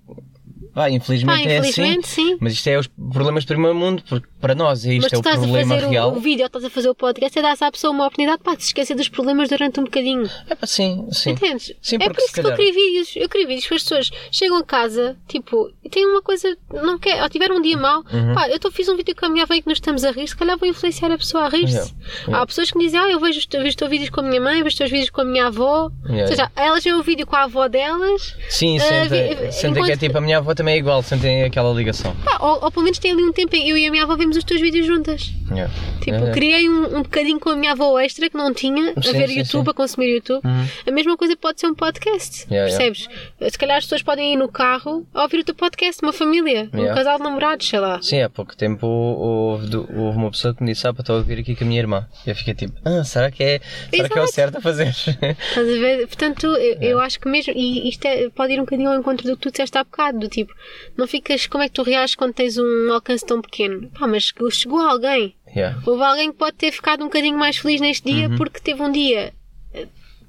[0.74, 2.00] Vai, infelizmente, Pá, é assim.
[2.02, 2.36] sim.
[2.40, 5.14] Mas isto é os problemas do primeiro mundo, porque para nós é Mas isto tu
[5.14, 6.10] é o estás a problema fazer real.
[6.12, 8.42] o, o vídeo, ou estás a fazer o podcast, é dar à pessoa uma oportunidade
[8.42, 10.28] para se esquecer dos problemas durante um bocadinho.
[10.50, 11.30] É pá, sim, sim.
[11.30, 11.72] Entendes?
[11.80, 13.12] Sim, é por isso que eu queria vídeos.
[13.16, 16.98] Eu queria vídeos que as pessoas chegam a casa, tipo, e têm uma coisa, não
[16.98, 18.34] quer, ou tiveram um dia mau, Uhum.
[18.34, 20.26] pá, eu tô, fiz um vídeo com a minha em que nós estamos a rir,
[20.26, 21.74] se calhar vou influenciar a pessoa a rir-se.
[21.74, 21.90] Yeah,
[22.26, 22.42] yeah.
[22.42, 24.20] Há pessoas que me dizem, ah, eu vejo os, teus- vejo os teus vídeos com
[24.20, 25.90] a minha mãe, vejo os teus vídeos com a minha avó.
[26.06, 29.52] Yeah, Ou seja, elas veem o vídeo com a avó delas, Sim, Ah, sentem, vi-
[29.52, 32.14] sentem que é tipo a minha avó também é igual, sentem aquela ligação.
[32.24, 34.36] pá, ou, ou pelo menos têm ali um tempo eu e a minha avó vemos
[34.36, 35.32] os teus vídeos juntas.
[35.50, 35.72] Yeah.
[36.00, 36.32] Tipo, Yeah.
[36.32, 39.28] criei um, um bocadinho com a minha avó extra que não tinha a Sim, ver
[39.28, 39.70] sim, YouTube, sim.
[39.70, 40.40] a consumir YouTube.
[40.44, 40.66] Uhum.
[40.86, 42.46] A mesma coisa pode ser um podcast.
[42.50, 43.08] Yeah, percebes?
[43.50, 46.68] Se calhar as pessoas podem ir no carro a ouvir o teu podcast, uma família,
[46.72, 48.00] um casal de namorados, sei lá.
[48.02, 51.18] Sim, há pouco tempo houve, houve uma pessoa que me disse: Ah, para estou a
[51.18, 52.06] ouvir aqui com a minha irmã.
[52.26, 53.60] E eu fiquei tipo: Ah, será que é,
[53.90, 54.88] será que é o certo a fazer?
[54.88, 56.06] Estás a ver?
[56.06, 59.26] Portanto, eu, eu acho que mesmo, e isto é- pode ir um bocadinho ao encontro
[59.26, 60.53] do que tu disseste há bocado, do tipo,
[60.96, 63.90] não ficas, como é que tu reages quando tens um alcance tão pequeno?
[63.98, 65.34] Pá, mas chegou, alguém.
[65.54, 65.80] yeah.
[65.86, 68.36] Houve alguém que pode ter ficado um bocadinho mais feliz neste dia Uhum.
[68.36, 69.32] porque teve um dia,
[69.72, 69.86] eh,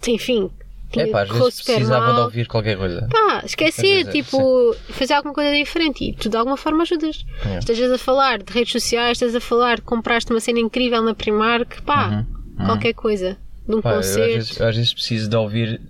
[0.07, 0.49] enfim,
[0.95, 2.15] É pá, às vezes precisava mal.
[2.15, 3.07] de ouvir qualquer coisa.
[3.11, 7.25] Pá, esquecer, vezes, tipo, fazer alguma coisa diferente e tu de alguma forma ajudas.
[7.41, 7.59] Yeah.
[7.59, 11.13] Estejas a falar de redes sociais, estás a falar de compraste uma cena incrível na
[11.13, 12.25] Primark, pá,
[12.65, 13.37] qualquer coisa.
[13.67, 13.81] De um Uhum.
[13.81, 14.33] Pá, eu às, concerto.
[14.35, 15.81] vezes, eu às vezes preciso de ouvir.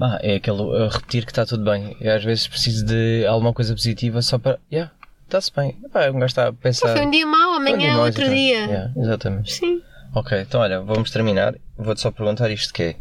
[0.00, 1.96] Ah, é aquele a repetir que está tudo bem.
[2.00, 4.58] Eu às vezes preciso de alguma coisa positiva só para.
[4.72, 4.92] Yeah,
[5.24, 5.78] está-se bem.
[5.92, 6.96] Pá, um gajo está a pensar.
[6.96, 8.40] Foi um dia mau, Foi um amanhã é mau, outro exatamente.
[8.46, 8.58] dia.
[8.66, 9.52] Yeah, exatamente.
[9.52, 9.82] Sim.
[10.14, 11.54] Ok, então olha, vamos terminar.
[11.76, 12.96] Vou-te só perguntar isto que é.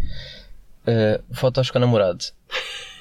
[0.87, 2.23] eh, fotos com namorado.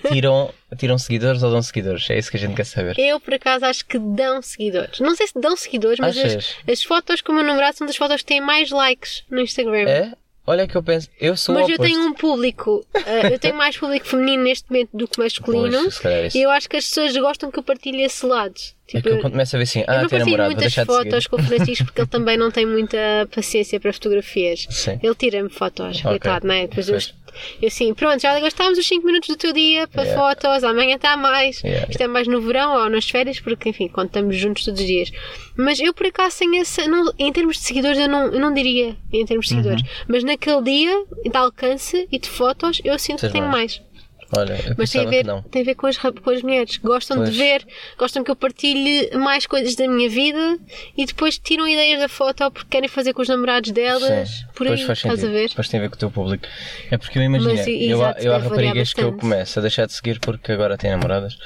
[0.09, 2.09] tiram, tiram seguidores ou dão seguidores?
[2.11, 2.99] É isso que a gente quer saber.
[2.99, 5.01] Eu, por acaso, acho que dão seguidores.
[5.01, 7.97] Não sei se dão seguidores, mas as, as fotos com o meu namorado são das
[7.97, 9.89] fotos que têm mais likes no Instagram.
[9.89, 10.13] É?
[10.45, 11.89] Olha que eu penso, eu sou Mas eu oposto.
[11.89, 15.79] tenho um público, eh, eu tenho mais público feminino neste momento do que masculino.
[15.83, 18.55] Pois, é e eu acho que as pessoas gostam que eu partilhe esse lado.
[18.89, 20.75] É Tipo, que eu quando começo a ver assim, eu ah, não partilho namorado, muitas
[20.75, 22.99] fotos com o Francisco porque ele também não tem muita
[23.33, 24.67] paciência para fotografias.
[24.71, 24.99] Sim.
[25.01, 26.03] Ele tira-me fotos, Ok.
[26.11, 26.67] coitado, não é?
[26.67, 27.15] Depois eu, Pois.
[27.61, 30.21] Eu assim, pronto, já gastámos os 5 minutos do teu dia para Yeah.
[30.37, 31.63] fotos, amanhã está mais.
[31.63, 34.81] Yeah, Isto é mais no verão ou nas férias, porque enfim, quando estamos juntos todos
[34.81, 35.11] os dias.
[35.57, 36.87] Mas eu por acaso tenho essa.
[36.89, 39.63] Não, em termos de seguidores, eu não, eu não diria em termos de Uhum.
[39.63, 39.83] seguidores.
[40.09, 43.79] Mas naquele dia de alcance e de fotos, eu sinto Tens que tenho mais.
[43.79, 43.92] mais.
[44.35, 46.79] Olha, Mas tem a ver, tem a ver com, as, com as mulheres.
[46.79, 47.31] Gostam Pois.
[47.31, 47.67] de ver,
[47.99, 50.59] gostam que eu partilhe mais coisas da minha vida
[50.97, 54.29] e depois tiram ideias da foto porque querem fazer com os namorados delas.
[54.31, 55.33] Sim, Por aí, pois faz estás a sentido.
[55.35, 55.49] ver?
[55.51, 56.47] Depois tem a ver com o teu público.
[56.91, 59.93] É porque eu imagino, eu, exato, eu há raparigas que eu começo a deixar de
[59.93, 61.37] seguir porque agora têm namoradas.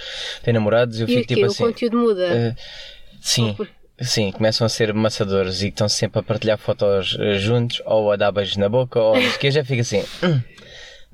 [0.45, 1.64] Têm namorados e eu E fico o tipo o assim.
[1.64, 2.24] conteúdo muda.
[2.26, 2.55] eh,
[3.20, 3.57] sim.
[3.99, 8.16] Sim, começam a ser maçadores e estão sempre a partilhar fotos eh, juntos ou a
[8.16, 10.05] dar beijos na boca ou que eu já fico assim.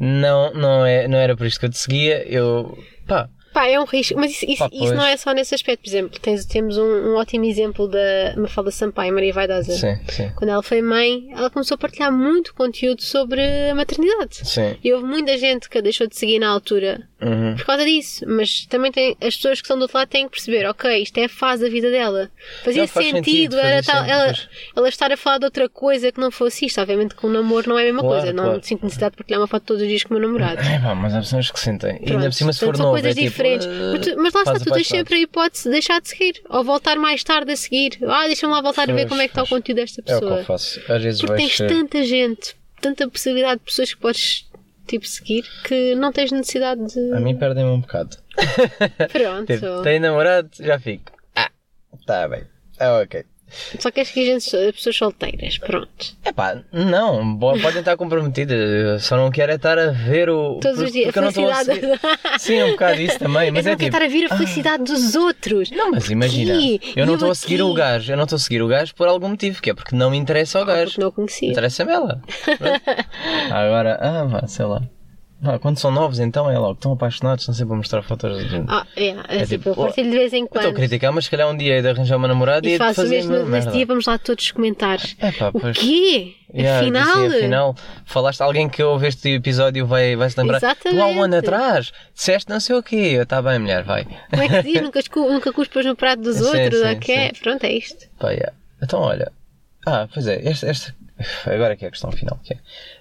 [0.01, 2.27] "Hum, não, não, é, não era por isto que eu te seguia.
[2.29, 2.79] Eu.
[3.07, 5.83] pá, Pá, é um risco, mas isso, isso, Pá, isso não é só nesse aspecto.
[5.83, 9.73] Por exemplo, tens, temos um, um ótimo exemplo da Mafalda Sampaio, Maria Vaidosa.
[9.75, 10.31] sim, sim.
[10.37, 13.41] Quando ela foi mãe, ela começou a partilhar muito conteúdo sobre
[13.71, 14.49] a maternidade.
[14.49, 14.77] Sim.
[14.83, 17.55] E houve muita gente que a deixou de seguir na altura Uhum.
[17.57, 18.25] por causa disso.
[18.27, 21.17] Mas também tem, as pessoas que estão do outro lado têm que perceber, ok, isto
[21.19, 22.29] é a fase da vida dela.
[22.65, 24.35] Fazia Não, faz sentido, sentido, era fazia tal, ela,
[24.77, 26.81] ela estar a falar de outra coisa que não fosse isto.
[26.81, 28.33] Obviamente que um namoro não é a mesma Claro, coisa.
[28.33, 28.61] Não claro.
[28.65, 30.61] sinto necessidade de partilhar uma foto todos os dias com o meu namorado.
[30.61, 31.91] É, pá, mas há pessoas que sentem.
[31.91, 33.67] E ainda Pronto, por cima, se for novo, é tipo, diferentes.
[33.67, 36.41] mas, tu- mas lá está, tu tens sempre a hipótese de deixar de seguir.
[36.49, 37.99] Ou voltar mais tarde a seguir.
[38.07, 40.19] Ah, deixa-me lá voltar a ver como é que está o conteúdo desta É o
[40.19, 40.41] que pessoa.
[40.41, 40.81] eu faço.
[40.93, 44.47] Às vezes Porque tens tanta gente, tanta possibilidade de pessoas que podes
[44.87, 47.13] tipo seguir que não tens necessidade de.
[47.15, 48.17] A mim perdem-me um bocado.
[49.13, 49.47] Pronto.
[49.53, 51.13] Tipo, tem namorado, já fico.
[51.37, 51.51] Ah,
[52.07, 52.43] tá bem.
[52.79, 53.25] Ah, ok.
[53.79, 55.59] Só queres que a gente pessoas solteiras.
[55.59, 55.89] Pronto.
[56.25, 59.05] Epá, não, bo- podem estar comprometidas.
[59.05, 60.59] Só não quero é estar a ver o.
[60.61, 61.15] Todos os dias.
[61.15, 61.81] não a felicidade.
[61.81, 62.01] seguir.
[62.39, 63.51] Sim, um bocado isso também.
[63.51, 63.97] Mas eu é não quero tipo.
[63.97, 65.71] estar a ver a felicidade dos outros.
[65.71, 66.55] Não, mas imagina,
[66.97, 69.09] eu não estou a seguir o gajo, eu não estou a seguir o gajo por
[69.09, 70.85] algum motivo, que é porque não me interessa o gajo.
[70.93, 71.51] Porque não o conhecia.
[71.51, 72.21] Interessa-me ela.
[73.51, 74.83] Agora, ah, vá, sei lá.
[75.45, 78.65] Vá, quando são novos, então é logo, estão apaixonados, estão sempre a mostrar fotos de.
[78.69, 80.75] Ah, é, é, É tipo, tipo, eu partilho de vez em Eu estou a quando.
[80.77, 83.25] criticar, mas se calhar um dia hei de arranjar uma namorada e, E faço fazer
[83.25, 85.01] mesmo nesse dia, vamos lá todos comentar.
[85.21, 85.77] Epá, O pois.
[85.77, 86.35] quê?
[86.55, 87.23] Yeah, afinal?
[87.25, 87.75] disse, afinal,
[88.05, 90.61] falaste alguém que ouve este episódio vai, vai se lembrar.
[90.61, 91.37] Tu há um ano Exatamente.
[91.49, 93.19] atrás disseste não sei o quê.
[93.21, 94.07] Está bem, mulher, vai.
[94.31, 94.81] Como é que se diz?
[94.83, 97.17] nunca, nunca cuspas no prato dos Sim, outros, sim, ok?
[97.35, 97.43] sim.
[97.43, 98.07] Pronto, é isto.
[98.17, 98.53] Pá, yeah.
[98.81, 99.33] Então, olha.
[99.85, 100.95] Ah, pois é, esta, esta-
[101.47, 102.39] Agora que é a questão final.
[102.45, 102.59] Que é.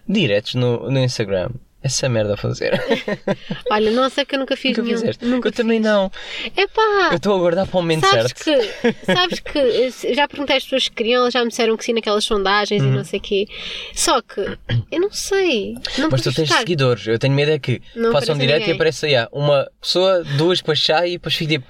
[0.07, 1.49] Diretos no, no Instagram.
[1.83, 2.79] Essa merda a fazer.
[3.71, 4.99] Olha, não sei que eu nunca fiz Nunca nenhum.
[4.99, 5.25] fizeste.
[5.25, 5.85] Nunca eu também fiz.
[5.91, 6.11] não.
[6.55, 7.09] Epá!
[7.11, 8.71] Eu estou a aguardar para o momento Sabes certo.
[8.81, 11.93] que, sabes que já perguntei às pessoas que queriam, elas já me disseram que sim
[11.93, 13.47] naquelas sondagens e não sei o quê.
[13.95, 14.41] Só que
[14.91, 15.73] eu não sei.
[15.97, 17.07] Não Mas tu tens a seguidores.
[17.07, 20.59] Eu tenho medo é que Não façam aparece direto e apareça aí, uma pessoa, duas
[20.59, 21.65] depois chá e depois fico tipo.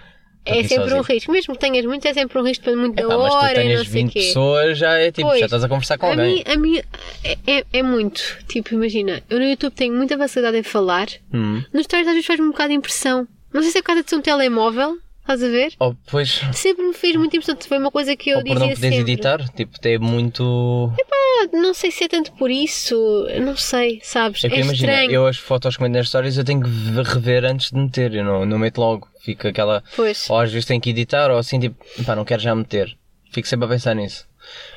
[0.46, 1.32] "Tô É sempre um sozinho." risco.
[1.32, 3.64] Mesmo que tenhas muitos, é sempre um risco, depende muito da Epá, mas tu hora
[3.64, 4.20] e não sei o 20 quê.
[4.20, 6.36] pessoas, já é tipo, Pois, já estás a conversar com a alguém.
[6.36, 6.82] Mim, a mim
[7.24, 8.22] é, é, é muito.
[8.48, 11.08] Tipo, imagina, eu no YouTube tenho muita facilidade em falar.
[11.34, 11.64] Hum.
[11.74, 13.28] Nos stories às vezes faz-me um bocado de impressão.
[13.54, 15.74] Não sei se é por causa de ser um telemóvel, estás a ver?
[15.80, 17.58] Ou depois, Sempre me fez muita impressão.
[17.68, 19.12] Foi uma coisa que eu por dizia não poderes sempre.
[19.12, 20.92] editar, tipo, é muito.
[21.14, 22.96] Ah, Não sei se é tanto por isso.
[23.42, 24.44] Não sei, sabes?
[24.44, 25.12] É É, que imagina, estranho.
[25.12, 28.14] eu as fotos que meto nas histórias eu tenho que ve- rever antes de meter,
[28.16, 29.08] eu não, não meto logo.
[29.24, 29.84] Fica aquela.
[29.96, 30.30] Pois.
[30.30, 32.96] Ou às vezes tenho que editar, ou assim, tipo, pá, não quero já meter.
[33.32, 34.28] Fico sempre a pensar nisso.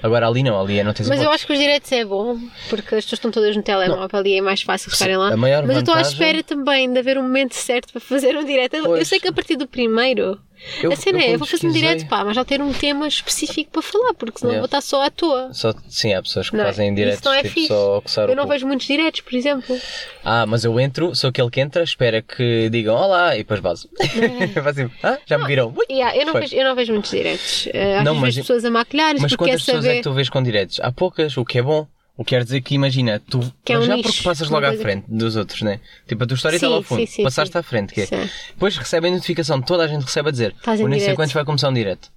[0.03, 2.39] Agora ali não, ali é não tens Mas eu acho que os direitos é bom,
[2.69, 5.33] porque as pessoas estão todas no telemóvel e é mais fácil ficarem lá.
[5.33, 8.01] a maior Mas eu estou à vantagem- espera também de haver um momento certo para
[8.01, 8.75] fazer um direto.
[8.77, 10.39] Eu sei que a partir do primeiro,
[10.83, 12.73] Eu- a cena eu é, eu vou fazer um direto, pá, mas já ter um
[12.73, 14.61] tema específico para falar, porque senão Yeah.
[14.61, 15.53] vou estar só à toa.
[15.53, 16.67] Só, sim, há pessoas que Não é?
[16.69, 17.69] fazem diretos, não é tipo, fixe.
[17.69, 19.79] só coçar Eu não vejo muitos diretos, por exemplo.
[20.25, 23.89] Ah, mas eu entro, sou aquele que entra, espera que digam olá e depois vazo.
[24.55, 25.75] Faz assim, ah, já me viram.
[25.91, 27.67] Yeah, eu, não vejo, eu não vejo muitos diretos.
[27.67, 29.95] Uh, às Não, vezes mas- pessoas a maquilhar, Mas quantas pessoas saber.
[29.95, 30.81] é que tu vês com diretos?
[30.81, 31.87] Há poucas, o que é bom.
[32.17, 34.73] O que quer dizer que imagina, tu é um já nicho, porque passas logo à
[34.75, 35.81] frente dos outros, né?
[36.07, 38.07] Tipo, a tua história está lá ao fundo, sim, sim, passaste à frente, que é.
[38.51, 41.69] Depois recebem notificação, toda a gente recebe a dizer, o nem sei quantos vai começar
[41.69, 42.14] um direto.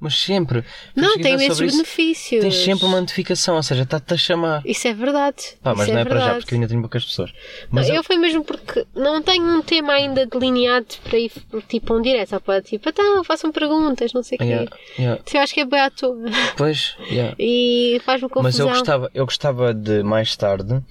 [0.00, 0.64] Mas sempre.
[0.94, 2.42] Não, tem sobre isso, benefícios.
[2.42, 4.62] Tens sempre uma notificação, ou seja, está-te a chamar.
[4.64, 5.56] Isso é verdade.
[5.62, 7.32] Pá, mas não é, é para já, porque eu ainda tenho poucas pessoas.
[7.70, 11.32] Mas eu, eu, foi mesmo porque não tenho um tema ainda delineado para ir
[11.68, 14.44] tipo um direto, só para tipo, então façam perguntas, não sei o quê.
[14.44, 15.22] Yeah, yeah.
[15.32, 16.16] Eu acho que é bem à toa.
[16.56, 17.34] Pois, yeah.
[17.40, 18.42] E faz-me confusão.
[18.42, 20.82] Mas eu gostava, eu gostava de mais tarde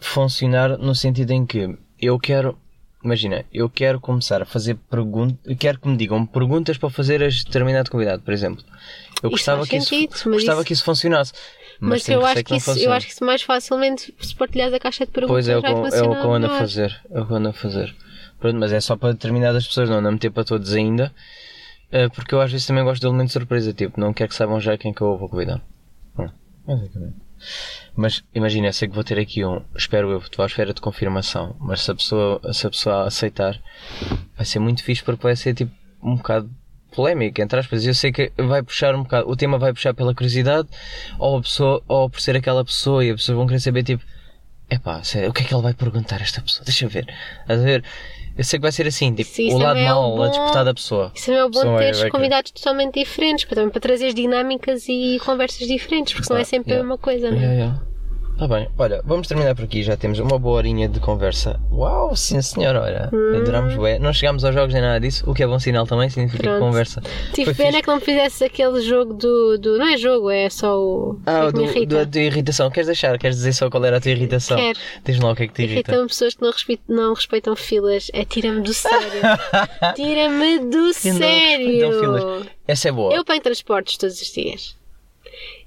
[0.00, 2.56] funcionar no sentido em que eu quero
[3.08, 7.28] imagina, eu quero começar a fazer perguntas, quero que me digam perguntas para fazer a
[7.28, 8.62] determinado convidado, por exemplo.
[9.22, 11.32] Eu Isso gostava, que isso, sentido, mas gostava isso- que isso funcionasse.
[11.80, 14.34] Mas, Mas, eu, que acho que não isso, eu acho que isso mais facilmente se
[14.34, 16.58] partilhares a caixa de perguntas Pois é, o que é o que eu ando a
[16.58, 17.00] fazer.
[17.10, 17.94] É o que eu ando a fazer.
[18.40, 21.12] Pronto, mas é só para determinadas pessoas, não, não meter para todos ainda.
[21.92, 24.34] eh, Porque eu às vezes também gosto de elemento de surpresa, tipo, não quero que
[24.34, 25.60] saibam já quem que eu vou convidar.
[26.66, 27.16] Basicamente.
[27.96, 30.80] Mas imagina, eu sei que vou ter aqui um, espero eu, estou à espera de
[30.80, 33.60] confirmação, mas se a pessoa, se a pessoa aceitar,
[34.36, 35.72] vai ser muito fixe porque vai ser tipo
[36.02, 36.50] um bocado
[36.92, 37.84] polémico, entre aspas.
[37.84, 40.68] Eu sei que vai puxar um bocado, o tema vai puxar pela curiosidade,
[41.18, 44.04] ou a pessoa, ou por ser aquela pessoa e as pessoas vão querer saber tipo,
[44.70, 46.64] epá, sério, o que é que ele vai perguntar a esta pessoa?
[46.64, 47.06] Deixa eu ver.
[47.48, 47.84] A ver?
[48.38, 50.30] Eu sei que vai ser assim, tipo, isso o lado é mau, um a bom-
[50.30, 51.10] disputar da pessoa.
[51.14, 54.14] Isso também é o bom de vai- teres convidados totalmente diferentes, para, também para trazer
[54.14, 56.88] dinâmicas e conversas diferentes, porque não é sempre a Yeah.
[56.88, 57.40] mesma coisa, não é?
[57.40, 57.82] Yeah, yeah.
[58.38, 61.58] Tá bem, olha, vamos terminar por aqui, já temos uma boa horinha de conversa.
[61.72, 63.98] Uau, sim senhor, olha, adoramos bué.
[63.98, 66.48] Não chegámos aos jogos nem nada disso, o que é bom sinal também, significa que
[66.48, 66.60] Pronto.
[66.60, 67.02] conversa.
[67.34, 67.82] Tive pena fixe.
[67.82, 69.76] que não fizesse aquele jogo do, do.
[69.76, 71.18] Não é jogo, é só o.
[71.26, 72.06] Ah, é o que me do, irrita.
[72.06, 73.18] do, da irritação, queres deixar?
[73.18, 74.56] Queres dizer só qual era a tua irritação?
[74.56, 74.78] Quero.
[75.04, 75.90] Diz lá o que é que te irrita.
[75.90, 78.08] Irritam pessoas que não, respe- não respeitam filas.
[78.14, 79.20] É tira-me do sério.
[79.96, 82.22] Tira-me do Que não respeitam filas.
[82.22, 82.46] sério.
[82.68, 83.12] Essa é boa.
[83.12, 84.77] Eu ponho transportes todos os dias.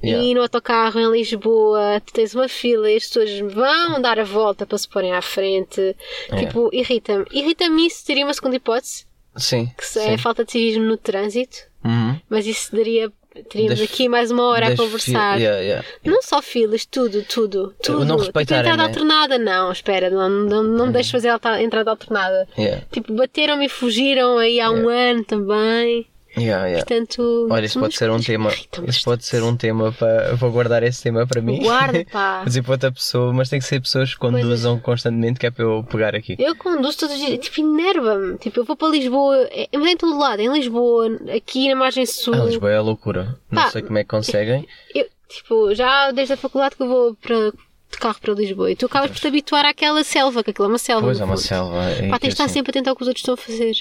[0.03, 0.23] Yeah.
[0.25, 4.23] E no autocarro em Lisboa, tu tens uma fila e as pessoas vão dar a
[4.23, 5.95] volta para se porem à frente.
[6.29, 6.47] Yeah.
[6.47, 7.25] Tipo, irrita-me.
[7.31, 8.05] Irrita-me isso.
[8.05, 9.05] Teria uma segunda hipótese,
[9.35, 9.69] Sim.
[9.77, 11.57] que é a falta de civismo no trânsito.
[11.85, 12.19] Uhum.
[12.29, 13.11] Mas isso daria.
[13.49, 15.37] Teríamos Das- aqui mais uma hora a conversar.
[15.37, 15.87] fi- yeah, yeah.
[16.03, 17.73] Não só filas, tudo, tudo.
[17.81, 17.99] tudo.
[17.99, 18.89] não tipo, respeitarem, entrada né?
[18.89, 22.45] alternada, não, espera, não, não, não me deixes fazer alta- entrada alternada.
[22.57, 22.83] Yeah.
[22.91, 26.05] Tipo, bateram-me e fugiram aí há um ano também.
[26.37, 26.85] Yeah, yeah.
[26.85, 27.47] Portanto.
[27.49, 28.51] Olha, isso pode ser um tema.
[28.51, 30.35] irritam Isso pode ser um tema para.
[30.35, 31.59] Vou guardar esse tema para mim.
[31.59, 32.43] Guarda, pá.
[32.45, 35.65] Dizer para outra pessoa, mas tem que ser pessoas que conduzam constantemente, que é para
[35.65, 36.35] eu pegar aqui.
[36.39, 38.37] Eu conduzo todos os dias, tipo, enerva-me.
[38.37, 41.75] Tipo, eu vou para Lisboa, é, mas é em todo lado, em Lisboa, aqui na
[41.75, 42.33] margem sul.
[42.33, 43.37] Ah, Lisboa é a loucura.
[43.49, 43.69] Não Pá.
[43.69, 44.67] sei como é que conseguem.
[44.95, 47.51] Eu, tipo, já desde a faculdade que eu vou para,
[47.91, 50.69] de carro para Lisboa e tu acabas por te habituar àquela selva, que aquilo é
[50.69, 51.01] uma selva.
[51.07, 51.83] Pois é uma selva.
[51.89, 53.75] é Pá, tens de estar assim- sempre atento ao que os outros estão a fazer.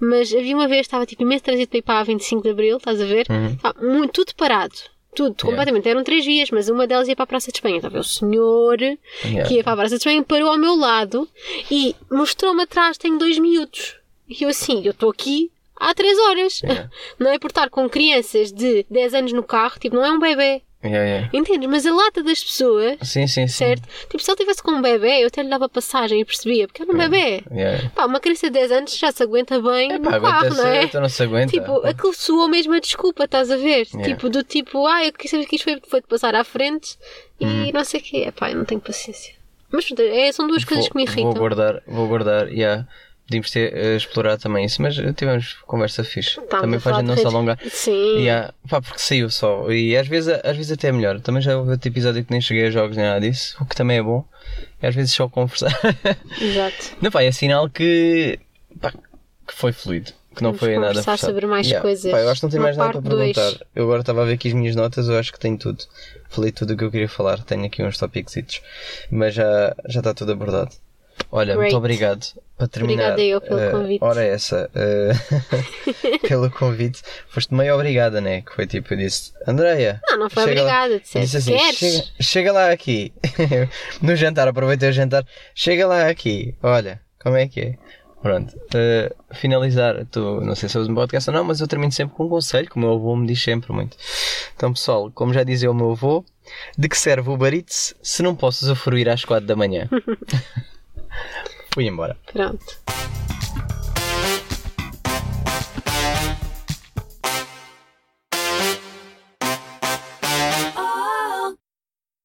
[0.00, 2.76] Mas havia uma vez, estava tipo imenso trânsito para ir para a 25 de Abril,
[2.76, 3.26] estás a ver?
[3.30, 3.90] Uhum.
[3.94, 4.74] Muito, tudo parado.
[5.14, 5.88] Tudo, completamente.
[5.88, 7.76] Eram três vias, mas uma delas ia para a Praça de Espanha.
[7.76, 9.48] Estava o senhor Yeah.
[9.48, 11.28] que ia para a Praça de Espanha, parou ao meu lado
[11.70, 13.96] e mostrou-me atrás, tenho dois miúdos.
[14.28, 16.60] E eu assim, eu estou aqui há três horas.
[16.62, 16.88] Yeah.
[17.18, 20.18] Não é por estar com crianças de 10 anos no carro, tipo, não é um
[20.20, 20.62] bebê.
[20.84, 21.30] Yeah, yeah.
[21.32, 21.68] Entendes?
[21.68, 23.48] Mas a lata das pessoas, Sim, sim, sim.
[23.48, 23.88] certo?
[24.08, 26.82] Tipo, se ele tivesse com um bebê, eu até lhe dava passagem e percebia, porque
[26.82, 27.42] era um bebê.
[27.50, 27.90] Yeah.
[27.96, 30.66] Pá, uma criança de 10 anos já se aguenta bem É no pá, carro, não
[30.66, 30.88] é?
[30.94, 31.50] não se aguenta.
[31.50, 33.86] Tipo, aquilo soou mesmo a desculpa, estás a ver?
[33.86, 36.96] Tipo, do tipo, ah, eu quis saber que isto foi, foi de passar à frente
[37.40, 37.70] e Uhum.
[37.74, 38.16] não sei o quê.
[38.26, 39.34] É pá, eu não tenho paciência.
[39.72, 41.24] Mas é, são duas coisas Vou- que me irritam.
[41.32, 42.86] Vou guardar, vou guardar, yeah.
[43.28, 46.40] Podíamos ter eh, explorado também isso, mas tivemos conversa fixe.
[46.48, 47.58] Também para a gente não se alongar.
[47.70, 48.20] Sim.
[48.20, 48.54] Yeah.
[48.70, 49.70] Pá, porque saiu só.
[49.70, 51.20] E às vezes, às vezes até é melhor.
[51.20, 53.76] Também já houve outro episódio que nem cheguei a jogos nem nada disso, o que
[53.76, 54.24] também é bom.
[54.82, 55.78] E às vezes só conversar.
[56.40, 56.96] Exato.
[57.02, 58.38] não, pá, é sinal que,
[58.80, 60.10] pá, que foi fluido.
[60.34, 61.32] Que não Vamos foi nada forçado.
[61.32, 62.10] sobre mais coisas.
[62.10, 63.36] Pá, eu acho que não tenho mais nada para parte dois.
[63.36, 63.66] perguntar.
[63.74, 65.84] Eu agora estava a ver aqui as minhas notas, eu acho que tenho tudo.
[66.30, 67.42] Falei tudo o que eu queria falar.
[67.42, 68.34] Tenho aqui uns tópicos,
[69.10, 70.70] mas já, já está tudo abordado.
[71.30, 71.72] Olha, Great.
[71.72, 72.24] muito obrigado.
[72.58, 74.04] Para terminar, Obrigada eu pelo eh, convite.
[74.04, 75.12] Ora essa, eh,
[76.26, 77.00] pelo convite.
[77.28, 78.42] Foste meio obrigada, né?
[78.42, 80.00] Que foi tipo, eu disse, Andreia.
[80.10, 80.94] Não, não foi lá." obrigada.
[80.94, 81.78] Eu Disseste, disse assim, queres?
[81.78, 83.12] chega, chega lá aqui.
[84.02, 85.24] no jantar, aproveitei o jantar.
[85.54, 86.52] Chega lá aqui.
[86.60, 87.74] Olha, como é que é?
[88.20, 88.52] Pronto.
[88.74, 92.16] eh, finalizar, tu, não sei se ouves um podcast ou não, mas eu termino sempre
[92.16, 93.96] com um conselho, que o meu avô me diz sempre muito.
[94.56, 96.24] Então, pessoal, como já dizia o meu avô,
[96.76, 99.88] de que serve o barite se não posso usufruir às quatro da manhã?
[101.74, 102.16] Få in bara.
[102.32, 102.78] Fränt.